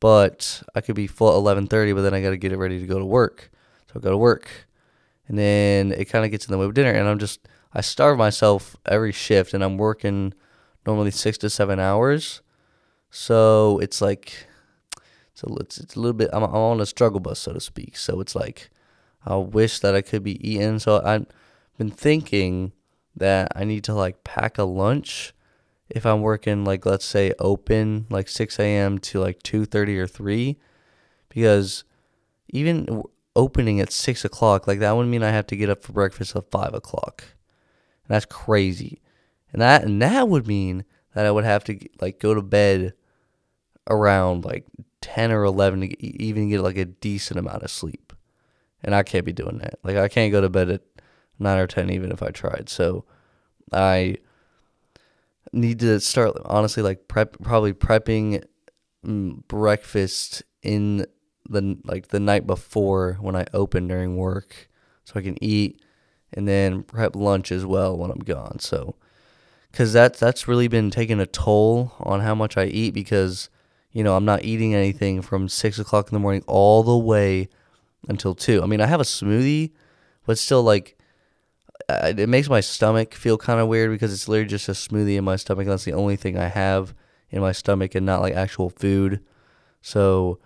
but 0.00 0.62
I 0.74 0.80
could 0.80 0.94
be 0.94 1.06
full 1.06 1.28
at 1.28 1.54
11.30, 1.56 1.94
but 1.94 2.02
then 2.02 2.14
I 2.14 2.22
got 2.22 2.30
to 2.30 2.36
get 2.36 2.52
it 2.52 2.58
ready 2.58 2.78
to 2.78 2.86
go 2.86 2.98
to 2.98 3.04
work. 3.04 3.50
So, 3.92 4.00
I 4.00 4.00
go 4.00 4.10
to 4.10 4.16
work. 4.16 4.66
And 5.28 5.38
then 5.38 5.92
it 5.92 6.06
kind 6.06 6.24
of 6.24 6.30
gets 6.30 6.46
in 6.46 6.52
the 6.52 6.58
way 6.58 6.66
of 6.66 6.74
dinner. 6.74 6.90
And 6.90 7.08
I'm 7.08 7.18
just, 7.18 7.48
I 7.72 7.80
starve 7.80 8.18
myself 8.18 8.76
every 8.86 9.12
shift, 9.12 9.54
and 9.54 9.62
I'm 9.62 9.78
working 9.78 10.34
normally 10.86 11.10
six 11.10 11.38
to 11.38 11.50
seven 11.50 11.78
hours. 11.78 12.42
So, 13.10 13.78
it's 13.78 14.00
like, 14.00 14.46
a, 15.46 15.54
it's, 15.60 15.78
it's 15.78 15.96
a 15.96 16.00
little 16.00 16.12
bit, 16.12 16.30
I'm, 16.32 16.42
I'm 16.42 16.54
on 16.54 16.80
a 16.80 16.86
struggle 16.86 17.20
bus, 17.20 17.40
so 17.40 17.52
to 17.52 17.60
speak. 17.60 17.96
So, 17.96 18.20
it's 18.20 18.34
like, 18.34 18.70
I 19.24 19.36
wish 19.36 19.80
that 19.80 19.94
I 19.94 20.02
could 20.02 20.22
be 20.22 20.46
eating. 20.46 20.78
So 20.78 21.00
I've 21.04 21.26
been 21.78 21.90
thinking 21.90 22.72
that 23.16 23.52
I 23.54 23.64
need 23.64 23.84
to 23.84 23.94
like 23.94 24.24
pack 24.24 24.58
a 24.58 24.64
lunch 24.64 25.32
if 25.88 26.06
I'm 26.06 26.22
working 26.22 26.64
like 26.64 26.86
let's 26.86 27.04
say 27.04 27.34
open 27.38 28.06
like 28.08 28.28
6 28.28 28.58
a.m. 28.58 28.98
to 28.98 29.20
like 29.20 29.42
2:30 29.42 29.98
or 29.98 30.06
3, 30.06 30.58
because 31.28 31.84
even 32.48 33.02
opening 33.34 33.80
at 33.80 33.92
six 33.92 34.24
o'clock 34.24 34.66
like 34.66 34.78
that 34.80 34.96
would 34.96 35.06
mean 35.06 35.22
I 35.22 35.30
have 35.30 35.46
to 35.48 35.56
get 35.56 35.70
up 35.70 35.82
for 35.82 35.92
breakfast 35.92 36.36
at 36.36 36.50
five 36.50 36.74
o'clock. 36.74 37.24
And 38.06 38.14
that's 38.14 38.26
crazy, 38.26 39.00
and 39.52 39.62
that 39.62 39.84
and 39.84 40.02
that 40.02 40.28
would 40.28 40.46
mean 40.46 40.84
that 41.14 41.26
I 41.26 41.30
would 41.30 41.44
have 41.44 41.64
to 41.64 41.78
like 42.00 42.18
go 42.18 42.34
to 42.34 42.42
bed 42.42 42.94
around 43.88 44.44
like 44.44 44.64
10 45.00 45.32
or 45.32 45.42
11 45.44 45.80
to 45.80 46.04
even 46.04 46.48
get 46.48 46.62
like 46.62 46.76
a 46.76 46.84
decent 46.84 47.38
amount 47.38 47.62
of 47.64 47.70
sleep 47.70 48.12
and 48.82 48.94
I 48.94 49.02
can't 49.02 49.24
be 49.24 49.32
doing 49.32 49.58
that. 49.58 49.78
Like 49.82 49.96
I 49.96 50.08
can't 50.08 50.32
go 50.32 50.40
to 50.40 50.48
bed 50.48 50.70
at 50.70 50.82
nine 51.38 51.58
or 51.58 51.66
ten 51.66 51.90
even 51.90 52.12
if 52.12 52.22
I 52.22 52.30
tried. 52.30 52.68
So 52.68 53.04
I 53.72 54.16
need 55.52 55.80
to 55.80 56.00
start 56.00 56.36
honestly 56.44 56.82
like 56.82 57.08
prep 57.08 57.36
probably 57.42 57.72
prepping 57.72 58.42
mm, 59.06 59.46
breakfast 59.48 60.42
in 60.62 61.06
the 61.52 61.78
like 61.84 62.08
the 62.08 62.20
night 62.20 62.46
before 62.46 63.18
when 63.20 63.36
I 63.36 63.46
open 63.52 63.88
during 63.88 64.16
work 64.16 64.68
so 65.04 65.14
I 65.16 65.22
can 65.22 65.42
eat 65.42 65.80
and 66.32 66.48
then 66.48 66.82
prep 66.82 67.14
lunch 67.14 67.52
as 67.52 67.64
well 67.64 67.96
when 67.96 68.10
I'm 68.10 68.20
gone. 68.20 68.58
So 68.58 68.96
cuz 69.72 69.92
that's 69.92 70.18
that's 70.18 70.48
really 70.48 70.68
been 70.68 70.90
taking 70.90 71.20
a 71.20 71.26
toll 71.26 71.92
on 72.00 72.20
how 72.20 72.34
much 72.34 72.56
I 72.56 72.64
eat 72.64 72.94
because 72.94 73.48
you 73.92 74.02
know 74.02 74.16
I'm 74.16 74.24
not 74.24 74.44
eating 74.44 74.74
anything 74.74 75.22
from 75.22 75.48
six 75.48 75.78
o'clock 75.78 76.08
in 76.08 76.14
the 76.14 76.20
morning 76.20 76.44
all 76.46 76.82
the 76.82 76.98
way 76.98 77.48
until 78.08 78.34
two. 78.34 78.62
I 78.62 78.66
mean, 78.66 78.80
I 78.80 78.86
have 78.86 79.00
a 79.00 79.04
smoothie, 79.04 79.72
but 80.26 80.38
still, 80.38 80.62
like, 80.62 80.98
it 81.88 82.28
makes 82.28 82.48
my 82.48 82.60
stomach 82.60 83.14
feel 83.14 83.38
kind 83.38 83.60
of 83.60 83.68
weird 83.68 83.90
because 83.90 84.12
it's 84.12 84.28
literally 84.28 84.48
just 84.48 84.68
a 84.68 84.72
smoothie 84.72 85.16
in 85.16 85.24
my 85.24 85.36
stomach. 85.36 85.66
That's 85.66 85.84
the 85.84 85.92
only 85.92 86.16
thing 86.16 86.38
I 86.38 86.48
have 86.48 86.94
in 87.30 87.40
my 87.40 87.52
stomach 87.52 87.94
and 87.94 88.06
not 88.06 88.20
like 88.20 88.34
actual 88.34 88.70
food. 88.70 89.20
So 89.80 90.38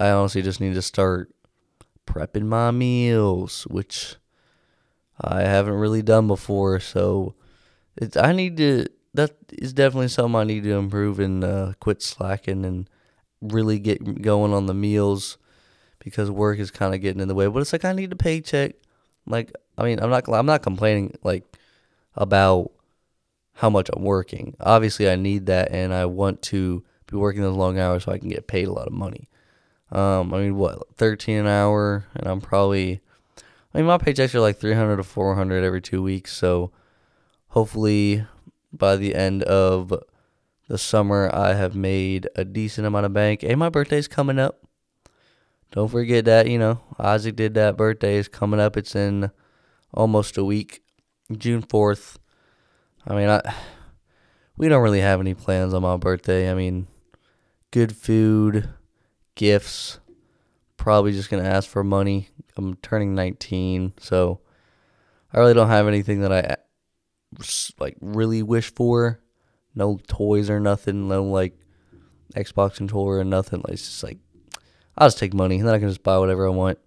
I 0.00 0.10
honestly 0.10 0.42
just 0.42 0.60
need 0.60 0.74
to 0.74 0.82
start 0.82 1.32
prepping 2.06 2.44
my 2.44 2.70
meals, 2.70 3.66
which 3.68 4.16
I 5.20 5.42
haven't 5.42 5.74
really 5.74 6.02
done 6.02 6.26
before. 6.26 6.80
So 6.80 7.34
I 8.16 8.32
need 8.32 8.56
to, 8.58 8.86
that 9.14 9.32
is 9.52 9.72
definitely 9.72 10.08
something 10.08 10.36
I 10.36 10.44
need 10.44 10.64
to 10.64 10.74
improve 10.74 11.18
and 11.18 11.42
uh, 11.42 11.72
quit 11.80 12.02
slacking 12.02 12.64
and 12.64 12.88
really 13.40 13.78
get 13.78 14.22
going 14.22 14.52
on 14.52 14.66
the 14.66 14.74
meals 14.74 15.38
because 15.98 16.30
work 16.30 16.58
is 16.58 16.70
kind 16.70 16.94
of 16.94 17.00
getting 17.00 17.20
in 17.20 17.28
the 17.28 17.34
way. 17.34 17.46
But 17.46 17.60
it's 17.60 17.72
like 17.72 17.84
I 17.84 17.92
need 17.92 18.12
a 18.12 18.16
paycheck. 18.16 18.76
Like, 19.26 19.52
I 19.76 19.84
mean, 19.84 19.98
I'm 20.00 20.10
not 20.10 20.28
I'm 20.28 20.46
not 20.46 20.62
complaining 20.62 21.16
like 21.22 21.44
about 22.14 22.70
how 23.54 23.70
much 23.70 23.90
I'm 23.92 24.02
working. 24.02 24.54
Obviously, 24.60 25.10
I 25.10 25.16
need 25.16 25.46
that, 25.46 25.72
and 25.72 25.92
I 25.92 26.06
want 26.06 26.42
to 26.42 26.84
be 27.06 27.16
working 27.16 27.42
those 27.42 27.56
long 27.56 27.78
hours 27.78 28.04
so 28.04 28.12
I 28.12 28.18
can 28.18 28.28
get 28.28 28.46
paid 28.46 28.68
a 28.68 28.72
lot 28.72 28.86
of 28.86 28.92
money. 28.92 29.28
Um, 29.90 30.34
I 30.34 30.38
mean, 30.38 30.56
what, 30.56 30.96
13 30.96 31.38
an 31.38 31.46
hour, 31.46 32.06
and 32.14 32.26
I'm 32.26 32.40
probably, 32.40 33.00
I 33.72 33.78
mean, 33.78 33.86
my 33.86 33.98
paychecks 33.98 34.34
are 34.34 34.40
like 34.40 34.58
300 34.58 34.96
to 34.96 35.02
400 35.02 35.62
every 35.62 35.80
two 35.80 36.02
weeks. 36.02 36.32
So 36.32 36.72
hopefully 37.48 38.26
by 38.72 38.96
the 38.96 39.14
end 39.14 39.42
of 39.44 39.92
the 40.68 40.78
summer, 40.78 41.30
I 41.32 41.54
have 41.54 41.76
made 41.76 42.28
a 42.34 42.44
decent 42.44 42.86
amount 42.86 43.06
of 43.06 43.12
bank. 43.12 43.42
And 43.42 43.58
my 43.58 43.68
birthday's 43.68 44.08
coming 44.08 44.38
up. 44.38 44.62
Don't 45.72 45.88
forget 45.88 46.24
that, 46.24 46.48
you 46.48 46.58
know, 46.58 46.80
Isaac 46.98 47.36
did 47.36 47.54
that. 47.54 47.76
Birthday 47.76 48.16
is 48.16 48.28
coming 48.28 48.60
up. 48.60 48.76
It's 48.76 48.96
in 48.96 49.30
almost 49.92 50.36
a 50.36 50.44
week, 50.44 50.82
June 51.36 51.62
4th. 51.62 52.16
I 53.06 53.14
mean, 53.14 53.28
I 53.28 53.40
we 54.56 54.68
don't 54.68 54.82
really 54.82 55.00
have 55.00 55.20
any 55.20 55.34
plans 55.34 55.74
on 55.74 55.82
my 55.82 55.96
birthday. 55.96 56.50
I 56.50 56.54
mean, 56.54 56.86
good 57.70 57.94
food, 57.94 58.68
gifts. 59.36 60.00
Probably 60.76 61.12
just 61.12 61.30
gonna 61.30 61.44
ask 61.44 61.68
for 61.68 61.84
money. 61.84 62.28
I'm 62.56 62.74
turning 62.76 63.14
19, 63.14 63.94
so 63.98 64.40
I 65.32 65.38
really 65.38 65.54
don't 65.54 65.68
have 65.68 65.86
anything 65.86 66.20
that 66.22 66.32
I 66.32 66.56
like 67.78 67.96
really 68.00 68.42
wish 68.42 68.74
for. 68.74 69.20
No 69.74 70.00
toys 70.08 70.50
or 70.50 70.58
nothing. 70.58 71.08
No 71.08 71.22
like 71.22 71.56
Xbox 72.34 72.76
controller 72.76 73.18
or 73.18 73.24
nothing. 73.24 73.60
Like, 73.60 73.74
it's 73.74 73.84
just 73.84 74.02
like 74.02 74.18
I'll 74.98 75.06
just 75.06 75.18
take 75.18 75.34
money 75.34 75.58
and 75.58 75.68
then 75.68 75.74
I 75.74 75.78
can 75.78 75.88
just 75.88 76.02
buy 76.02 76.18
whatever 76.18 76.46
I 76.46 76.50
want. 76.50 76.78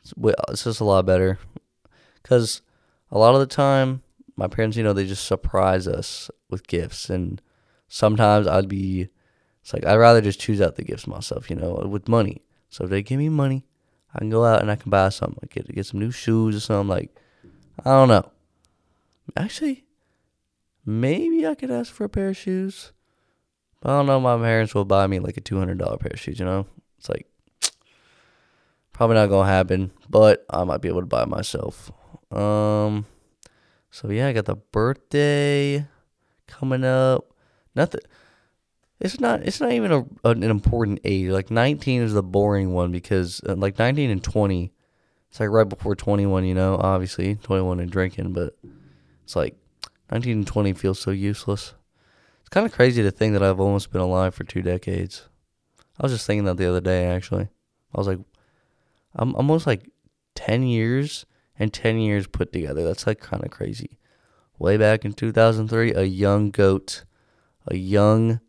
It's, 0.00 0.14
it's 0.48 0.64
just 0.64 0.80
a 0.80 0.84
lot 0.84 1.04
better 1.04 1.38
because 2.22 2.62
a 3.10 3.18
lot 3.18 3.34
of 3.34 3.40
the 3.40 3.46
time 3.46 4.02
my 4.36 4.48
parents, 4.48 4.76
you 4.76 4.82
know, 4.82 4.92
they 4.92 5.06
just 5.06 5.24
surprise 5.24 5.86
us 5.86 6.30
with 6.50 6.66
gifts, 6.66 7.08
and 7.08 7.40
sometimes 7.88 8.46
I'd 8.46 8.68
be, 8.68 9.08
it's 9.64 9.72
like 9.72 9.86
I'd 9.86 9.96
rather 9.96 10.20
just 10.20 10.38
choose 10.38 10.60
out 10.60 10.76
the 10.76 10.84
gifts 10.84 11.06
myself, 11.06 11.48
you 11.48 11.56
know, 11.56 11.86
with 11.88 12.06
money. 12.06 12.42
So 12.68 12.84
if 12.84 12.90
they 12.90 13.00
give 13.00 13.18
me 13.18 13.30
money, 13.30 13.64
I 14.14 14.18
can 14.18 14.28
go 14.28 14.44
out 14.44 14.60
and 14.60 14.70
I 14.70 14.76
can 14.76 14.90
buy 14.90 15.08
something, 15.08 15.38
like 15.40 15.54
get 15.54 15.74
get 15.74 15.86
some 15.86 16.00
new 16.00 16.10
shoes 16.10 16.54
or 16.54 16.60
something. 16.60 16.88
Like 16.88 17.16
I 17.82 17.92
don't 17.92 18.08
know. 18.08 18.30
Actually, 19.38 19.86
maybe 20.84 21.46
I 21.46 21.54
could 21.54 21.70
ask 21.70 21.90
for 21.90 22.04
a 22.04 22.10
pair 22.10 22.28
of 22.28 22.36
shoes. 22.36 22.92
But 23.80 23.92
I 23.92 23.96
don't 23.96 24.06
know. 24.06 24.20
My 24.20 24.36
parents 24.36 24.74
will 24.74 24.84
buy 24.84 25.06
me 25.06 25.18
like 25.18 25.38
a 25.38 25.40
two 25.40 25.56
hundred 25.56 25.78
dollar 25.78 25.96
pair 25.96 26.12
of 26.12 26.20
shoes. 26.20 26.38
You 26.38 26.44
know, 26.44 26.66
it's 26.98 27.08
like 27.08 27.26
probably 28.92 29.16
not 29.16 29.30
gonna 29.30 29.48
happen, 29.48 29.92
but 30.10 30.44
I 30.50 30.62
might 30.64 30.82
be 30.82 30.88
able 30.88 31.00
to 31.00 31.06
buy 31.06 31.24
myself. 31.24 31.90
Um, 32.30 33.06
so 33.90 34.10
yeah, 34.10 34.28
I 34.28 34.34
got 34.34 34.44
the 34.44 34.56
birthday 34.56 35.86
coming 36.48 36.84
up. 36.84 37.32
Nothing. 37.74 38.02
It's 39.04 39.20
not. 39.20 39.42
It's 39.42 39.60
not 39.60 39.72
even 39.72 39.92
a, 39.92 40.28
an 40.30 40.42
important 40.42 41.00
age. 41.04 41.28
Like 41.28 41.50
19 41.50 42.00
is 42.00 42.14
the 42.14 42.22
boring 42.22 42.72
one 42.72 42.90
because 42.90 43.42
uh, 43.46 43.54
like 43.54 43.78
19 43.78 44.08
and 44.08 44.24
20, 44.24 44.72
it's 45.28 45.38
like 45.38 45.50
right 45.50 45.68
before 45.68 45.94
21. 45.94 46.46
You 46.46 46.54
know, 46.54 46.78
obviously 46.80 47.34
21 47.34 47.80
and 47.80 47.90
drinking, 47.90 48.32
but 48.32 48.56
it's 49.22 49.36
like 49.36 49.56
19 50.10 50.38
and 50.38 50.46
20 50.46 50.72
feels 50.72 50.98
so 50.98 51.10
useless. 51.10 51.74
It's 52.40 52.48
kind 52.48 52.64
of 52.64 52.72
crazy 52.72 53.02
to 53.02 53.10
think 53.10 53.34
that 53.34 53.42
I've 53.42 53.60
almost 53.60 53.92
been 53.92 54.00
alive 54.00 54.34
for 54.34 54.44
two 54.44 54.62
decades. 54.62 55.28
I 56.00 56.02
was 56.02 56.12
just 56.12 56.26
thinking 56.26 56.46
that 56.46 56.56
the 56.56 56.70
other 56.70 56.80
day. 56.80 57.04
Actually, 57.04 57.50
I 57.94 57.98
was 57.98 58.06
like, 58.06 58.20
I'm 59.14 59.34
almost 59.34 59.66
like 59.66 59.86
10 60.34 60.62
years 60.62 61.26
and 61.58 61.74
10 61.74 61.98
years 61.98 62.26
put 62.26 62.54
together. 62.54 62.82
That's 62.82 63.06
like 63.06 63.20
kind 63.20 63.44
of 63.44 63.50
crazy. 63.50 63.98
Way 64.58 64.78
back 64.78 65.04
in 65.04 65.12
2003, 65.12 65.92
a 65.92 66.04
young 66.04 66.50
goat, 66.50 67.04
a 67.66 67.76
young 67.76 68.40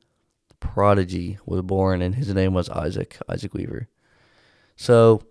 prodigy 0.59 1.37
was 1.45 1.61
born, 1.61 2.01
and 2.01 2.15
his 2.15 2.33
name 2.33 2.53
was 2.53 2.69
Isaac, 2.69 3.17
Isaac 3.29 3.53
Weaver. 3.53 3.87
So, 4.75 5.21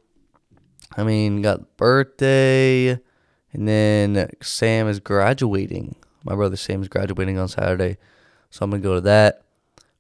I 0.97 1.04
mean, 1.04 1.43
got 1.43 1.76
birthday, 1.76 2.90
and 3.52 3.69
then 3.69 4.31
Sam 4.43 4.88
is 4.88 5.00
graduating. 5.00 5.97
My 6.25 6.35
brother 6.35 6.57
Sam 6.57 6.83
is 6.83 6.88
graduating 6.88 7.38
on 7.38 7.49
Saturday. 7.49 7.99
So 8.50 8.64
I'm 8.64 8.71
to 8.71 8.78
go 8.78 8.95
to 8.95 9.00
that. 9.02 9.43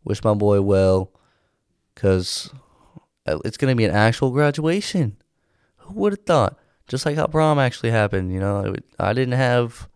Wish 0.04 0.22
my 0.24 0.34
boy 0.34 0.60
well, 0.62 1.12
because 1.94 2.50
it's 3.26 3.56
to 3.56 3.74
be 3.74 3.84
an 3.84 3.94
actual 3.94 4.30
graduation. 4.30 5.16
Who 5.78 5.94
would 5.94 6.12
have 6.12 6.24
thought? 6.24 6.58
just 6.88 7.06
like 7.06 7.16
how 7.16 7.26
prom 7.26 7.58
actually 7.58 7.90
happened. 7.90 8.32
You 8.32 8.40
know, 8.40 8.74
I 8.98 9.12
didn't 9.12 9.34
have, 9.34 9.88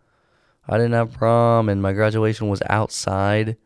I 0.69 0.77
didn't 0.77 0.93
have 0.93 1.13
prom, 1.13 1.69
and 1.69 1.83
my 1.83 1.93
graduation 1.93 2.49
was 2.49 2.63
outside 2.69 3.57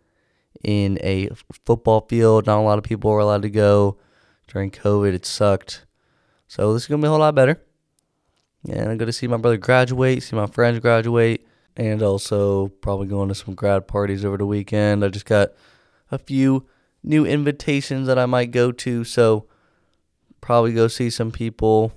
in 0.62 0.98
a 1.02 1.28
football 1.64 2.06
field. 2.08 2.46
Not 2.46 2.60
a 2.60 2.62
lot 2.62 2.78
of 2.78 2.84
people 2.84 3.10
were 3.10 3.18
allowed 3.18 3.42
to 3.42 3.50
go 3.50 3.98
during 4.48 4.70
COVID. 4.70 5.14
It 5.14 5.26
sucked. 5.26 5.86
So 6.46 6.72
this 6.72 6.82
is 6.82 6.88
gonna 6.88 7.02
be 7.02 7.06
a 7.06 7.10
whole 7.10 7.18
lot 7.18 7.34
better. 7.34 7.60
And 8.68 8.90
I'm 8.90 8.98
gonna 8.98 9.12
see 9.12 9.26
my 9.26 9.36
brother 9.36 9.56
graduate, 9.56 10.22
see 10.22 10.36
my 10.36 10.46
friends 10.46 10.80
graduate, 10.80 11.46
and 11.76 12.02
also 12.02 12.68
probably 12.68 13.06
going 13.06 13.28
to 13.28 13.34
some 13.34 13.54
grad 13.54 13.88
parties 13.88 14.24
over 14.24 14.36
the 14.36 14.46
weekend. 14.46 15.04
I 15.04 15.08
just 15.08 15.26
got 15.26 15.50
a 16.10 16.18
few 16.18 16.66
new 17.02 17.24
invitations 17.24 18.06
that 18.06 18.18
I 18.18 18.26
might 18.26 18.50
go 18.50 18.70
to, 18.70 19.04
so 19.04 19.46
probably 20.40 20.72
go 20.72 20.88
see 20.88 21.10
some 21.10 21.30
people 21.30 21.92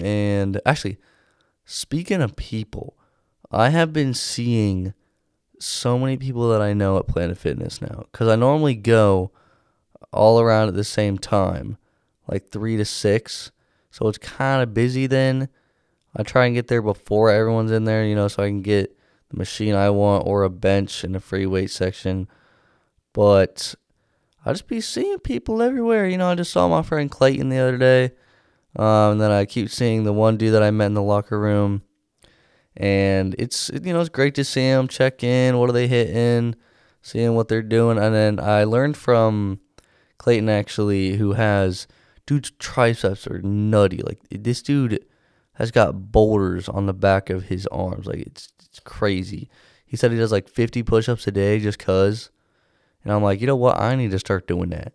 and 0.00 0.60
actually, 0.64 0.98
speaking 1.64 2.22
of 2.22 2.36
people, 2.36 2.96
I 3.50 3.70
have 3.70 3.92
been 3.92 4.14
seeing 4.14 4.94
so 5.64 5.98
many 5.98 6.16
people 6.16 6.48
that 6.50 6.62
I 6.62 6.72
know 6.72 6.98
at 6.98 7.06
Planet 7.06 7.38
Fitness 7.38 7.80
now 7.80 8.06
because 8.10 8.28
I 8.28 8.36
normally 8.36 8.74
go 8.74 9.30
all 10.12 10.40
around 10.40 10.68
at 10.68 10.74
the 10.74 10.84
same 10.84 11.18
time, 11.18 11.78
like 12.28 12.48
three 12.48 12.76
to 12.76 12.84
six. 12.84 13.50
So 13.90 14.08
it's 14.08 14.18
kind 14.18 14.62
of 14.62 14.74
busy 14.74 15.06
then. 15.06 15.48
I 16.16 16.22
try 16.22 16.46
and 16.46 16.54
get 16.54 16.68
there 16.68 16.82
before 16.82 17.30
everyone's 17.30 17.72
in 17.72 17.84
there, 17.84 18.04
you 18.04 18.14
know, 18.14 18.28
so 18.28 18.42
I 18.42 18.48
can 18.48 18.62
get 18.62 18.96
the 19.30 19.36
machine 19.36 19.74
I 19.74 19.90
want 19.90 20.26
or 20.26 20.42
a 20.42 20.50
bench 20.50 21.04
in 21.04 21.12
the 21.12 21.20
free 21.20 21.46
weight 21.46 21.70
section. 21.70 22.28
But 23.12 23.74
I 24.44 24.52
just 24.52 24.68
be 24.68 24.80
seeing 24.80 25.18
people 25.20 25.62
everywhere. 25.62 26.06
You 26.06 26.18
know, 26.18 26.30
I 26.30 26.34
just 26.34 26.52
saw 26.52 26.68
my 26.68 26.82
friend 26.82 27.10
Clayton 27.10 27.48
the 27.48 27.58
other 27.58 27.78
day. 27.78 28.12
Um, 28.76 29.12
and 29.12 29.20
then 29.20 29.30
I 29.30 29.44
keep 29.44 29.70
seeing 29.70 30.04
the 30.04 30.12
one 30.12 30.36
dude 30.36 30.54
that 30.54 30.62
I 30.62 30.70
met 30.70 30.86
in 30.86 30.94
the 30.94 31.02
locker 31.02 31.38
room, 31.38 31.82
and 32.76 33.34
it's 33.38 33.70
you 33.72 33.92
know 33.92 34.00
it's 34.00 34.08
great 34.08 34.34
to 34.36 34.44
see 34.44 34.68
them 34.68 34.88
check 34.88 35.22
in. 35.22 35.58
What 35.58 35.70
are 35.70 35.74
they 35.74 35.88
hitting? 35.88 36.56
Seeing 37.02 37.34
what 37.34 37.48
they're 37.48 37.62
doing, 37.62 37.98
and 37.98 38.14
then 38.14 38.40
I 38.40 38.64
learned 38.64 38.96
from 38.96 39.60
Clayton 40.18 40.48
actually, 40.48 41.16
who 41.16 41.32
has 41.32 41.86
dude's 42.26 42.50
triceps 42.58 43.26
are 43.26 43.40
nutty. 43.42 43.98
Like 43.98 44.20
this 44.30 44.62
dude 44.62 45.04
has 45.54 45.70
got 45.70 46.12
boulders 46.12 46.68
on 46.68 46.86
the 46.86 46.94
back 46.94 47.30
of 47.30 47.44
his 47.44 47.66
arms. 47.68 48.06
Like 48.06 48.20
it's 48.20 48.52
it's 48.64 48.80
crazy. 48.80 49.48
He 49.84 49.96
said 49.96 50.10
he 50.10 50.18
does 50.18 50.32
like 50.32 50.48
50 50.48 50.82
push-ups 50.82 51.26
a 51.26 51.30
day 51.30 51.60
just 51.60 51.78
cuz. 51.78 52.30
And 53.04 53.12
I'm 53.12 53.22
like, 53.22 53.40
you 53.40 53.46
know 53.46 53.56
what? 53.56 53.78
I 53.78 53.94
need 53.94 54.10
to 54.12 54.18
start 54.18 54.48
doing 54.48 54.70
that. 54.70 54.94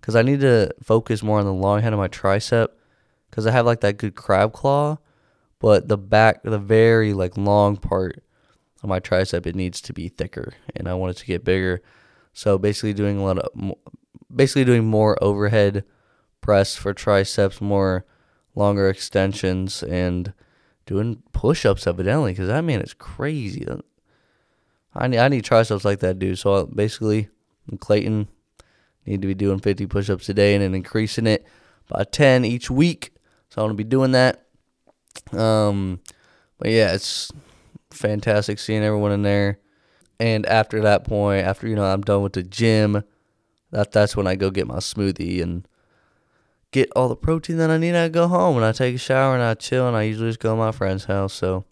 Cuz 0.00 0.16
I 0.16 0.22
need 0.22 0.40
to 0.40 0.70
focus 0.82 1.22
more 1.22 1.38
on 1.38 1.44
the 1.44 1.52
long 1.52 1.82
head 1.82 1.92
of 1.92 1.98
my 1.98 2.08
tricep 2.08 2.68
because 3.30 3.46
I 3.46 3.52
have 3.52 3.66
like 3.66 3.80
that 3.80 3.98
good 3.98 4.16
crab 4.16 4.52
claw, 4.52 4.98
but 5.60 5.88
the 5.88 5.96
back, 5.96 6.42
the 6.42 6.58
very 6.58 7.12
like 7.12 7.36
long 7.36 7.76
part 7.76 8.22
of 8.82 8.88
my 8.88 8.98
tricep, 8.98 9.46
it 9.46 9.54
needs 9.54 9.80
to 9.82 9.92
be 9.92 10.08
thicker, 10.08 10.54
and 10.74 10.88
I 10.88 10.94
want 10.94 11.12
it 11.12 11.20
to 11.20 11.26
get 11.26 11.44
bigger. 11.44 11.82
So 12.32 12.58
basically, 12.58 12.94
doing 12.94 13.18
a 13.18 13.24
lot 13.24 13.38
of, 13.38 13.74
basically 14.34 14.64
doing 14.64 14.84
more 14.84 15.22
overhead 15.22 15.84
press 16.40 16.74
for 16.74 16.92
triceps, 16.92 17.60
more 17.60 18.04
longer 18.54 18.88
extensions, 18.88 19.82
and 19.82 20.32
doing 20.86 21.22
push-ups 21.32 21.86
evidently, 21.86 22.32
because 22.32 22.48
that 22.48 22.64
man 22.64 22.80
is 22.80 22.94
crazy. 22.94 23.66
Uh, 23.66 23.78
I 24.94 25.06
need 25.06 25.18
I 25.18 25.28
need 25.28 25.44
triceps 25.44 25.84
like 25.84 26.00
that 26.00 26.18
dude. 26.18 26.38
So 26.38 26.66
basically, 26.66 27.28
Clayton 27.78 28.28
need 29.06 29.22
to 29.22 29.28
be 29.28 29.34
doing 29.34 29.60
50 29.60 29.86
push-ups 29.86 30.28
a 30.28 30.34
day 30.34 30.54
and 30.54 30.62
then 30.62 30.74
increasing 30.74 31.26
it 31.26 31.46
by 31.88 32.04
10 32.04 32.44
each 32.44 32.70
week 32.70 33.12
so 33.50 33.62
I'm 33.62 33.68
gonna 33.68 33.74
be 33.74 33.84
doing 33.84 34.12
that. 34.12 34.46
Um, 35.32 36.00
but 36.58 36.70
yeah, 36.70 36.94
it's 36.94 37.32
fantastic 37.90 38.58
seeing 38.58 38.82
everyone 38.82 39.12
in 39.12 39.22
there. 39.22 39.58
And 40.18 40.44
after 40.46 40.80
that 40.82 41.04
point, 41.04 41.46
after 41.46 41.66
you 41.66 41.76
know 41.76 41.84
I'm 41.84 42.02
done 42.02 42.22
with 42.22 42.34
the 42.34 42.42
gym, 42.42 43.02
that 43.70 43.92
that's 43.92 44.16
when 44.16 44.26
I 44.26 44.34
go 44.34 44.50
get 44.50 44.66
my 44.66 44.76
smoothie 44.76 45.42
and 45.42 45.66
get 46.72 46.90
all 46.94 47.08
the 47.08 47.16
protein 47.16 47.56
that 47.56 47.70
I 47.70 47.78
need. 47.78 47.94
I 47.94 48.08
go 48.08 48.28
home 48.28 48.56
and 48.56 48.64
I 48.64 48.72
take 48.72 48.94
a 48.94 48.98
shower 48.98 49.34
and 49.34 49.42
I 49.42 49.54
chill 49.54 49.88
and 49.88 49.96
I 49.96 50.02
usually 50.02 50.28
just 50.28 50.40
go 50.40 50.52
to 50.52 50.56
my 50.56 50.72
friend's 50.72 51.06
house. 51.06 51.32
So 51.32 51.64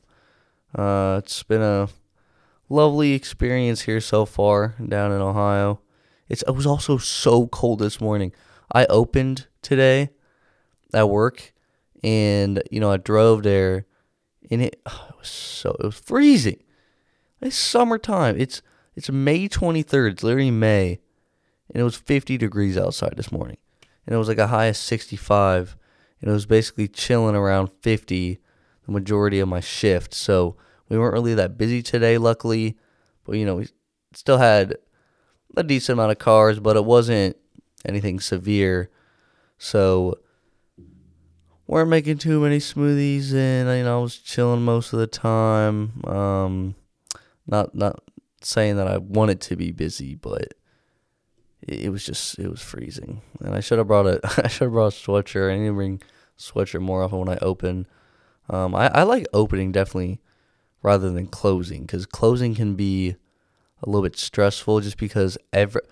uh, 0.75 1.21
it's 1.23 1.43
been 1.43 1.63
a 1.63 1.89
lovely 2.69 3.13
experience 3.13 3.83
here 3.83 4.01
so 4.01 4.25
far 4.25 4.75
down 4.87 5.13
in 5.13 5.21
Ohio. 5.21 5.81
It's 6.29 6.43
it 6.43 6.55
was 6.55 6.67
also 6.67 6.99
so 6.99 7.47
cold 7.49 7.81
this 7.81 8.01
morning. 8.01 8.33
I 8.73 8.87
opened 8.87 9.47
today 9.63 10.11
at 10.93 11.09
work 11.09 11.53
and 12.03 12.63
you 12.71 12.81
know 12.81 12.91
I 12.91 12.97
drove 12.97 13.43
there 13.43 13.87
and 14.51 14.63
it, 14.63 14.81
oh, 14.87 15.07
it 15.11 15.19
was 15.19 15.29
so 15.29 15.77
it 15.79 15.85
was 15.85 15.99
freezing. 15.99 16.63
It's 17.41 17.57
summertime. 17.57 18.37
It's 18.39 18.63
it's 18.97 19.11
May 19.11 19.49
23rd. 19.49 20.13
It's 20.13 20.23
literally 20.23 20.51
May, 20.51 20.99
and 21.73 21.81
it 21.81 21.85
was 21.85 21.97
50 21.97 22.37
degrees 22.37 22.77
outside 22.77 23.15
this 23.17 23.31
morning, 23.31 23.59
and 24.07 24.15
it 24.15 24.19
was 24.19 24.29
like 24.29 24.39
a 24.39 24.49
high 24.49 24.67
of 24.67 24.77
65, 24.77 25.77
and 26.21 26.31
it 26.31 26.33
was 26.33 26.47
basically 26.47 26.89
chilling 26.89 27.37
around 27.37 27.71
50 27.81 28.39
the 28.87 28.93
majority 28.93 29.39
of 29.39 29.49
my 29.49 29.61
shift. 29.61 30.15
So 30.15 30.57
we 30.89 30.99
weren't 30.99 31.13
really 31.13 31.35
that 31.35 31.59
busy 31.59 31.83
today, 31.83 32.19
luckily, 32.19 32.77
but 33.25 33.37
you 33.37 33.45
know 33.45 33.57
we 33.57 33.69
still 34.15 34.39
had 34.39 34.77
a 35.57 35.63
decent 35.63 35.99
amount 35.99 36.13
of 36.13 36.19
cars, 36.19 36.59
but 36.59 36.77
it 36.77 36.85
wasn't 36.85 37.37
anything 37.85 38.19
severe. 38.19 38.91
So 39.59 40.19
weren't 41.69 41.91
making 41.91 42.19
too 42.19 42.41
many 42.41 42.59
smoothies, 42.59 43.33
and 43.33 43.69
you 43.69 43.85
know 43.85 43.99
I 43.99 44.03
was 44.03 44.17
chilling 44.17 44.63
most 44.63 44.93
of 44.93 44.99
the 44.99 45.07
time. 45.07 46.03
Um, 46.05 46.75
not 47.47 47.75
not 47.75 48.03
saying 48.43 48.77
that 48.77 48.89
I 48.89 48.99
wanted 48.99 49.41
to 49.43 49.57
be 49.57 49.71
busy, 49.71 50.15
but 50.17 50.55
it, 51.61 51.91
was 51.91 52.05
just 52.05 52.39
it 52.39 52.49
was 52.49 52.63
freezing, 52.63 53.21
and 53.41 53.55
I 53.55 53.61
should 53.61 53.79
have 53.79 53.87
brought 53.87 54.07
a 54.07 54.21
I 54.45 54.49
should 54.49 54.65
have 54.65 54.73
brought 54.73 54.95
a 54.95 54.97
sweatshirt. 54.97 55.53
I 55.53 55.59
need 55.59 55.67
to 55.67 55.73
bring 55.75 56.03
sweatshirt 56.37 56.81
more 56.81 57.05
often 57.05 57.21
when 57.21 57.29
I 57.29 57.39
open. 57.43 57.87
Um, 58.51 58.75
I 58.75 58.91
I 58.93 59.03
like 59.05 59.27
opening 59.33 59.71
definitely 59.71 60.21
rather 60.83 61.11
than 61.11 61.27
closing 61.27 61.83
because 61.83 62.07
closing 62.07 62.55
can 62.55 62.75
be 62.75 63.17
a 63.83 63.89
little 63.89 64.03
bit 64.03 64.17
stressful 64.17 64.81
just 64.81 64.97
because 64.97 65.37
every 65.53 65.83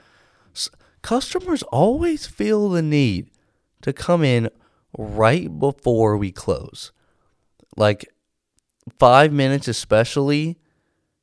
customers 1.02 1.62
always 1.64 2.26
feel 2.26 2.68
the 2.68 2.83
need 2.83 3.30
to 3.83 3.92
come 3.92 4.25
in 4.25 4.49
right 4.97 5.59
before 5.59 6.17
we 6.17 6.33
close. 6.33 6.93
Like 7.76 8.09
5 8.99 9.33
minutes 9.33 9.69
especially 9.69 10.59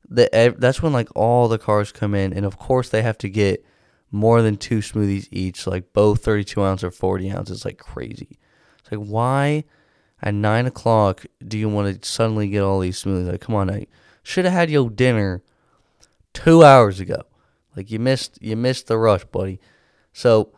that 0.08 0.60
that's 0.60 0.82
when 0.82 0.92
like 0.92 1.08
all 1.14 1.48
the 1.48 1.58
cars 1.58 1.92
come 1.92 2.14
in. 2.14 2.32
And 2.32 2.46
of 2.46 2.58
course 2.58 2.88
they 2.88 3.02
have 3.02 3.18
to 3.18 3.28
get 3.28 3.64
more 4.10 4.42
than 4.42 4.56
two 4.56 4.78
smoothies 4.78 5.28
each. 5.30 5.66
Like 5.66 5.92
both 5.92 6.22
32 6.24 6.62
ounce 6.62 6.84
or 6.84 6.90
40 6.90 7.30
ounce 7.30 7.64
like 7.64 7.78
crazy. 7.78 8.38
It's 8.78 8.92
like 8.92 9.00
why 9.00 9.64
at 10.22 10.34
9 10.34 10.66
o'clock 10.66 11.24
do 11.46 11.58
you 11.58 11.68
want 11.68 12.02
to 12.02 12.08
suddenly 12.08 12.48
get 12.48 12.62
all 12.62 12.80
these 12.80 13.02
smoothies? 13.02 13.30
Like 13.30 13.40
come 13.40 13.54
on 13.54 13.70
I 13.70 13.86
should 14.22 14.44
have 14.44 14.54
had 14.54 14.70
your 14.70 14.90
dinner 14.90 15.42
two 16.32 16.62
hours 16.62 17.00
ago. 17.00 17.22
Like 17.76 17.90
you 17.90 17.98
missed 17.98 18.38
you 18.40 18.56
missed 18.56 18.86
the 18.86 18.98
rush 18.98 19.24
buddy. 19.24 19.60
So 20.12 20.52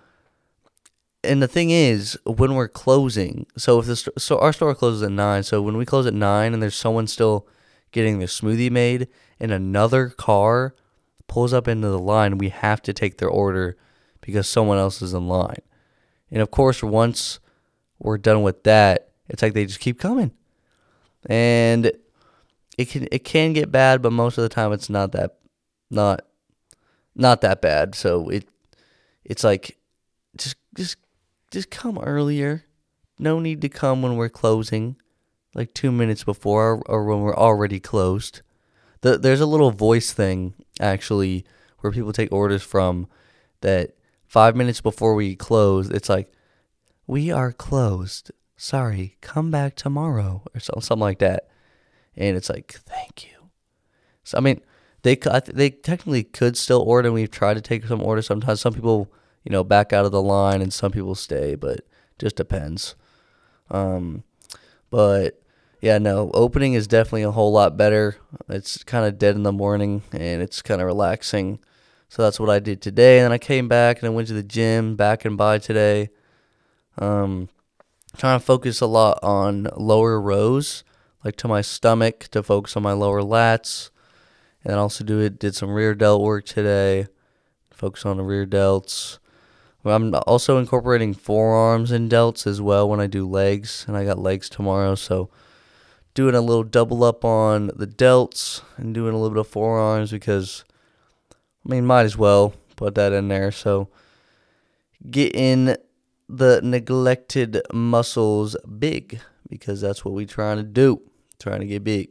and 1.26 1.42
the 1.42 1.49
thing 1.49 1.71
is 1.71 2.18
when 2.25 2.54
we're 2.54 2.68
closing 2.68 3.47
so 3.56 3.78
if 3.78 3.87
the 3.87 3.97
so 4.18 4.38
our 4.38 4.52
store 4.52 4.75
closes 4.75 5.02
at 5.02 5.12
9 5.12 5.42
so 5.42 5.61
when 5.61 5.76
we 5.76 5.85
close 5.85 6.06
at 6.06 6.14
9 6.14 6.54
and 6.54 6.62
there's 6.62 6.76
someone 6.76 7.06
still 7.06 7.47
getting 7.92 8.18
their 8.18 8.28
smoothie 8.28 8.71
made 8.71 9.09
and 9.40 9.50
another 9.50 10.09
car 10.09 10.75
pulls 11.28 11.52
up 11.52 11.68
into 11.68 11.88
the 11.88 11.99
line, 11.99 12.38
we 12.38 12.49
have 12.50 12.83
to 12.83 12.92
take 12.92 13.18
their 13.18 13.28
order 13.28 13.76
because 14.21 14.49
someone 14.49 14.78
else 14.78 15.02
is 15.02 15.14
in 15.14 15.28
line. 15.28 15.62
And 16.30 16.42
of 16.42 16.50
course, 16.50 16.83
once 16.83 17.38
we're 17.99 18.18
done 18.18 18.42
with 18.42 18.64
that, 18.64 19.11
it's 19.28 19.42
like 19.42 19.54
they 19.54 19.66
just 19.66 19.80
keep 19.80 19.99
coming. 19.99 20.33
And 21.28 21.92
it 22.78 22.90
can 22.90 23.09
it 23.11 23.25
can 23.25 23.52
get 23.52 23.73
bad, 23.73 24.02
but 24.02 24.12
most 24.12 24.38
of 24.38 24.42
the 24.42 24.49
time 24.49 24.73
it's 24.73 24.90
not 24.90 25.12
that 25.12 25.38
not 25.90 26.21
not 27.14 27.40
that 27.40 27.61
bad. 27.61 27.95
So 27.95 28.28
it 28.28 28.49
it's 29.25 29.42
like 29.42 29.78
just 30.37 30.56
just 30.76 30.97
just 31.50 31.70
come 31.70 31.98
earlier. 31.98 32.64
No 33.18 33.40
need 33.40 33.60
to 33.62 33.68
come 33.68 34.02
when 34.02 34.16
we're 34.16 34.28
closing, 34.28 34.96
like 35.54 35.72
two 35.72 35.90
minutes 35.90 36.24
before 36.24 36.82
or 36.86 37.04
when 37.04 37.20
we're 37.20 37.36
already 37.36 37.80
closed. 37.80 38.42
The, 39.00 39.16
there's 39.18 39.40
a 39.40 39.46
little 39.46 39.70
voice 39.70 40.12
thing 40.12 40.54
actually 40.80 41.44
where 41.78 41.92
people 41.92 42.12
take 42.12 42.32
orders 42.32 42.62
from 42.62 43.08
that 43.60 43.94
five 44.26 44.56
minutes 44.56 44.80
before 44.80 45.14
we 45.14 45.36
close, 45.36 45.88
it's 45.88 46.08
like, 46.08 46.32
we 47.06 47.30
are 47.30 47.52
closed. 47.52 48.32
Sorry, 48.56 49.16
come 49.21 49.50
back 49.50 49.76
tomorrow 49.76 50.42
or 50.54 50.60
something 50.60 50.99
like 50.99 51.18
that. 51.21 51.49
And 52.16 52.36
it's 52.36 52.49
like, 52.49 52.73
thank 52.73 53.25
you. 53.26 53.50
So 54.25 54.38
I 54.38 54.40
mean, 54.40 54.60
they 55.02 55.14
they 55.14 55.71
technically 55.71 56.25
could 56.25 56.56
still 56.56 56.80
order. 56.80 57.12
We've 57.12 57.30
tried 57.30 57.54
to 57.54 57.60
take 57.60 57.86
some 57.86 58.02
orders. 58.02 58.26
Sometimes 58.26 58.60
some 58.60 58.75
people, 58.75 59.12
you 59.47 59.52
know, 59.52 59.63
back 59.63 59.93
out 59.93 60.04
of 60.04 60.11
the 60.11 60.21
line, 60.21 60.61
and 60.61 60.73
some 60.73 60.91
people 60.91 61.15
stay, 61.15 61.54
but 61.54 61.82
just 62.19 62.35
depends. 62.35 62.97
Um, 63.71 64.25
but 64.91 65.41
yeah, 65.80 65.99
no, 65.99 66.32
opening 66.35 66.75
is 66.75 66.89
definitely 66.89 67.23
a 67.23 67.30
whole 67.30 67.52
lot 67.52 67.76
better. 67.76 68.17
It's 68.49 68.82
kind 68.82 69.06
of 69.06 69.19
dead 69.19 69.37
in 69.37 69.45
the 69.45 69.52
morning 69.52 70.02
and 70.13 70.43
it's 70.43 70.63
kind 70.63 70.80
of 70.80 70.87
relaxing. 70.87 71.61
So 72.09 72.23
that's 72.23 72.41
what 72.41 72.50
I 72.50 72.59
did 72.59 72.80
today. 72.80 73.19
And 73.19 73.26
then 73.26 73.32
I 73.32 73.39
came 73.39 73.69
back 73.69 73.99
and 73.99 74.06
I 74.06 74.11
went 74.11 74.28
to 74.28 74.35
the 74.35 74.43
gym 74.43 74.97
back 74.97 75.25
and 75.25 75.37
by 75.37 75.59
today. 75.59 76.11
Um, 76.99 77.50
trying 78.17 78.41
to 78.41 78.45
focus 78.45 78.80
a 78.80 78.87
lot 78.87 79.19
on 79.23 79.69
lower 79.76 80.21
rows, 80.21 80.82
like 81.25 81.37
to 81.37 81.49
my 81.49 81.61
stomach, 81.61 82.28
to 82.28 82.43
focus 82.43 82.76
on 82.76 82.82
my 82.82 82.93
lower 82.93 83.23
lats. 83.23 83.91
And 84.65 84.75
also 84.75 85.04
do 85.04 85.21
it, 85.21 85.39
did 85.39 85.54
some 85.54 85.71
rear 85.71 85.95
delt 85.95 86.23
work 86.23 86.47
today, 86.47 87.06
focus 87.71 88.04
on 88.04 88.17
the 88.17 88.25
rear 88.25 88.47
delts. 88.47 89.19
I'm 89.92 90.14
also 90.26 90.58
incorporating 90.58 91.14
forearms 91.14 91.90
and 91.90 92.10
delts 92.10 92.46
as 92.46 92.60
well 92.60 92.88
when 92.88 93.00
I 93.00 93.06
do 93.06 93.28
legs, 93.28 93.84
and 93.86 93.96
I 93.96 94.04
got 94.04 94.18
legs 94.18 94.49
tomorrow, 94.49 94.94
so 94.94 95.30
doing 96.14 96.34
a 96.34 96.40
little 96.40 96.64
double 96.64 97.04
up 97.04 97.25
on 97.25 97.70
the 97.76 97.86
delts 97.86 98.62
and 98.78 98.94
doing 98.94 99.14
a 99.14 99.18
little 99.18 99.30
bit 99.30 99.40
of 99.40 99.49
forearms 99.49 100.10
because, 100.10 100.64
I 101.32 101.68
mean, 101.68 101.84
might 101.84 102.04
as 102.04 102.16
well 102.16 102.54
put 102.75 102.94
that 102.94 103.12
in 103.12 103.28
there. 103.28 103.52
So, 103.52 103.88
getting 105.10 105.76
the 106.28 106.60
neglected 106.62 107.60
muscles 107.72 108.56
big 108.78 109.20
because 109.49 109.80
that's 109.80 110.04
what 110.04 110.14
we're 110.14 110.26
trying 110.26 110.56
to 110.56 110.62
do, 110.62 111.02
trying 111.38 111.60
to 111.60 111.66
get 111.66 111.84
big. 111.84 112.08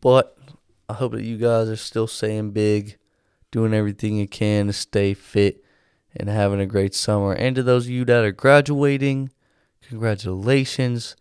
But 0.00 0.36
I 0.88 0.94
hope 0.94 1.12
that 1.12 1.24
you 1.24 1.36
guys 1.36 1.68
are 1.68 1.76
still 1.76 2.06
staying 2.06 2.50
big, 2.52 2.96
doing 3.50 3.74
everything 3.74 4.16
you 4.16 4.26
can 4.26 4.66
to 4.66 4.72
stay 4.72 5.14
fit 5.14 5.62
and 6.16 6.28
having 6.28 6.60
a 6.60 6.66
great 6.66 6.94
summer. 6.94 7.32
And 7.32 7.56
to 7.56 7.62
those 7.62 7.86
of 7.86 7.90
you 7.90 8.04
that 8.04 8.24
are 8.24 8.32
graduating, 8.32 9.30
congratulations. 9.88 11.16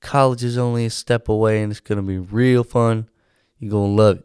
College 0.00 0.44
is 0.44 0.58
only 0.58 0.86
a 0.86 0.90
step 0.90 1.28
away 1.28 1.62
and 1.62 1.72
it's 1.72 1.80
going 1.80 1.96
to 1.96 2.02
be 2.02 2.18
real 2.18 2.64
fun. 2.64 3.08
You're 3.58 3.70
going 3.70 3.96
to 3.96 4.02
love 4.02 4.18
it. 4.18 4.24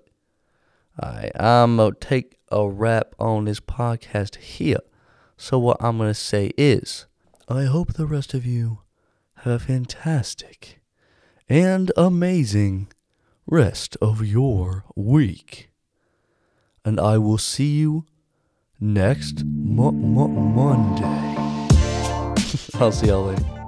All 1.01 1.12
right, 1.12 1.32
I'm 1.39 1.77
going 1.77 1.93
to 1.93 1.99
take 1.99 2.38
a 2.51 2.67
wrap 2.67 3.15
on 3.17 3.45
this 3.45 3.60
podcast 3.60 4.36
here. 4.36 4.77
So, 5.38 5.58
what 5.58 5.77
I'm 5.79 5.97
going 5.97 6.12
to 6.12 6.13
say 6.13 6.51
is, 6.56 7.08
I 7.49 7.63
hope 7.63 7.93
the 7.93 8.06
rest 8.06 8.36
of 8.36 8.45
you 8.45 8.79
have 9.38 9.53
a 9.53 9.60
fantastic 9.60 10.79
and 11.49 11.91
amazing 11.97 12.88
rest 13.47 13.97
of 14.01 14.25
your 14.25 14.86
week. 14.95 15.71
And 16.86 16.99
I 16.99 17.17
will 17.17 17.38
see 17.38 17.71
you 17.79 18.06
next 18.83 19.45
mo- 19.45 19.91
mo- 19.93 20.27
Monday. 20.27 21.05
I'll 22.81 22.91
see 22.91 23.07
y'all 23.07 23.27
later. 23.27 23.62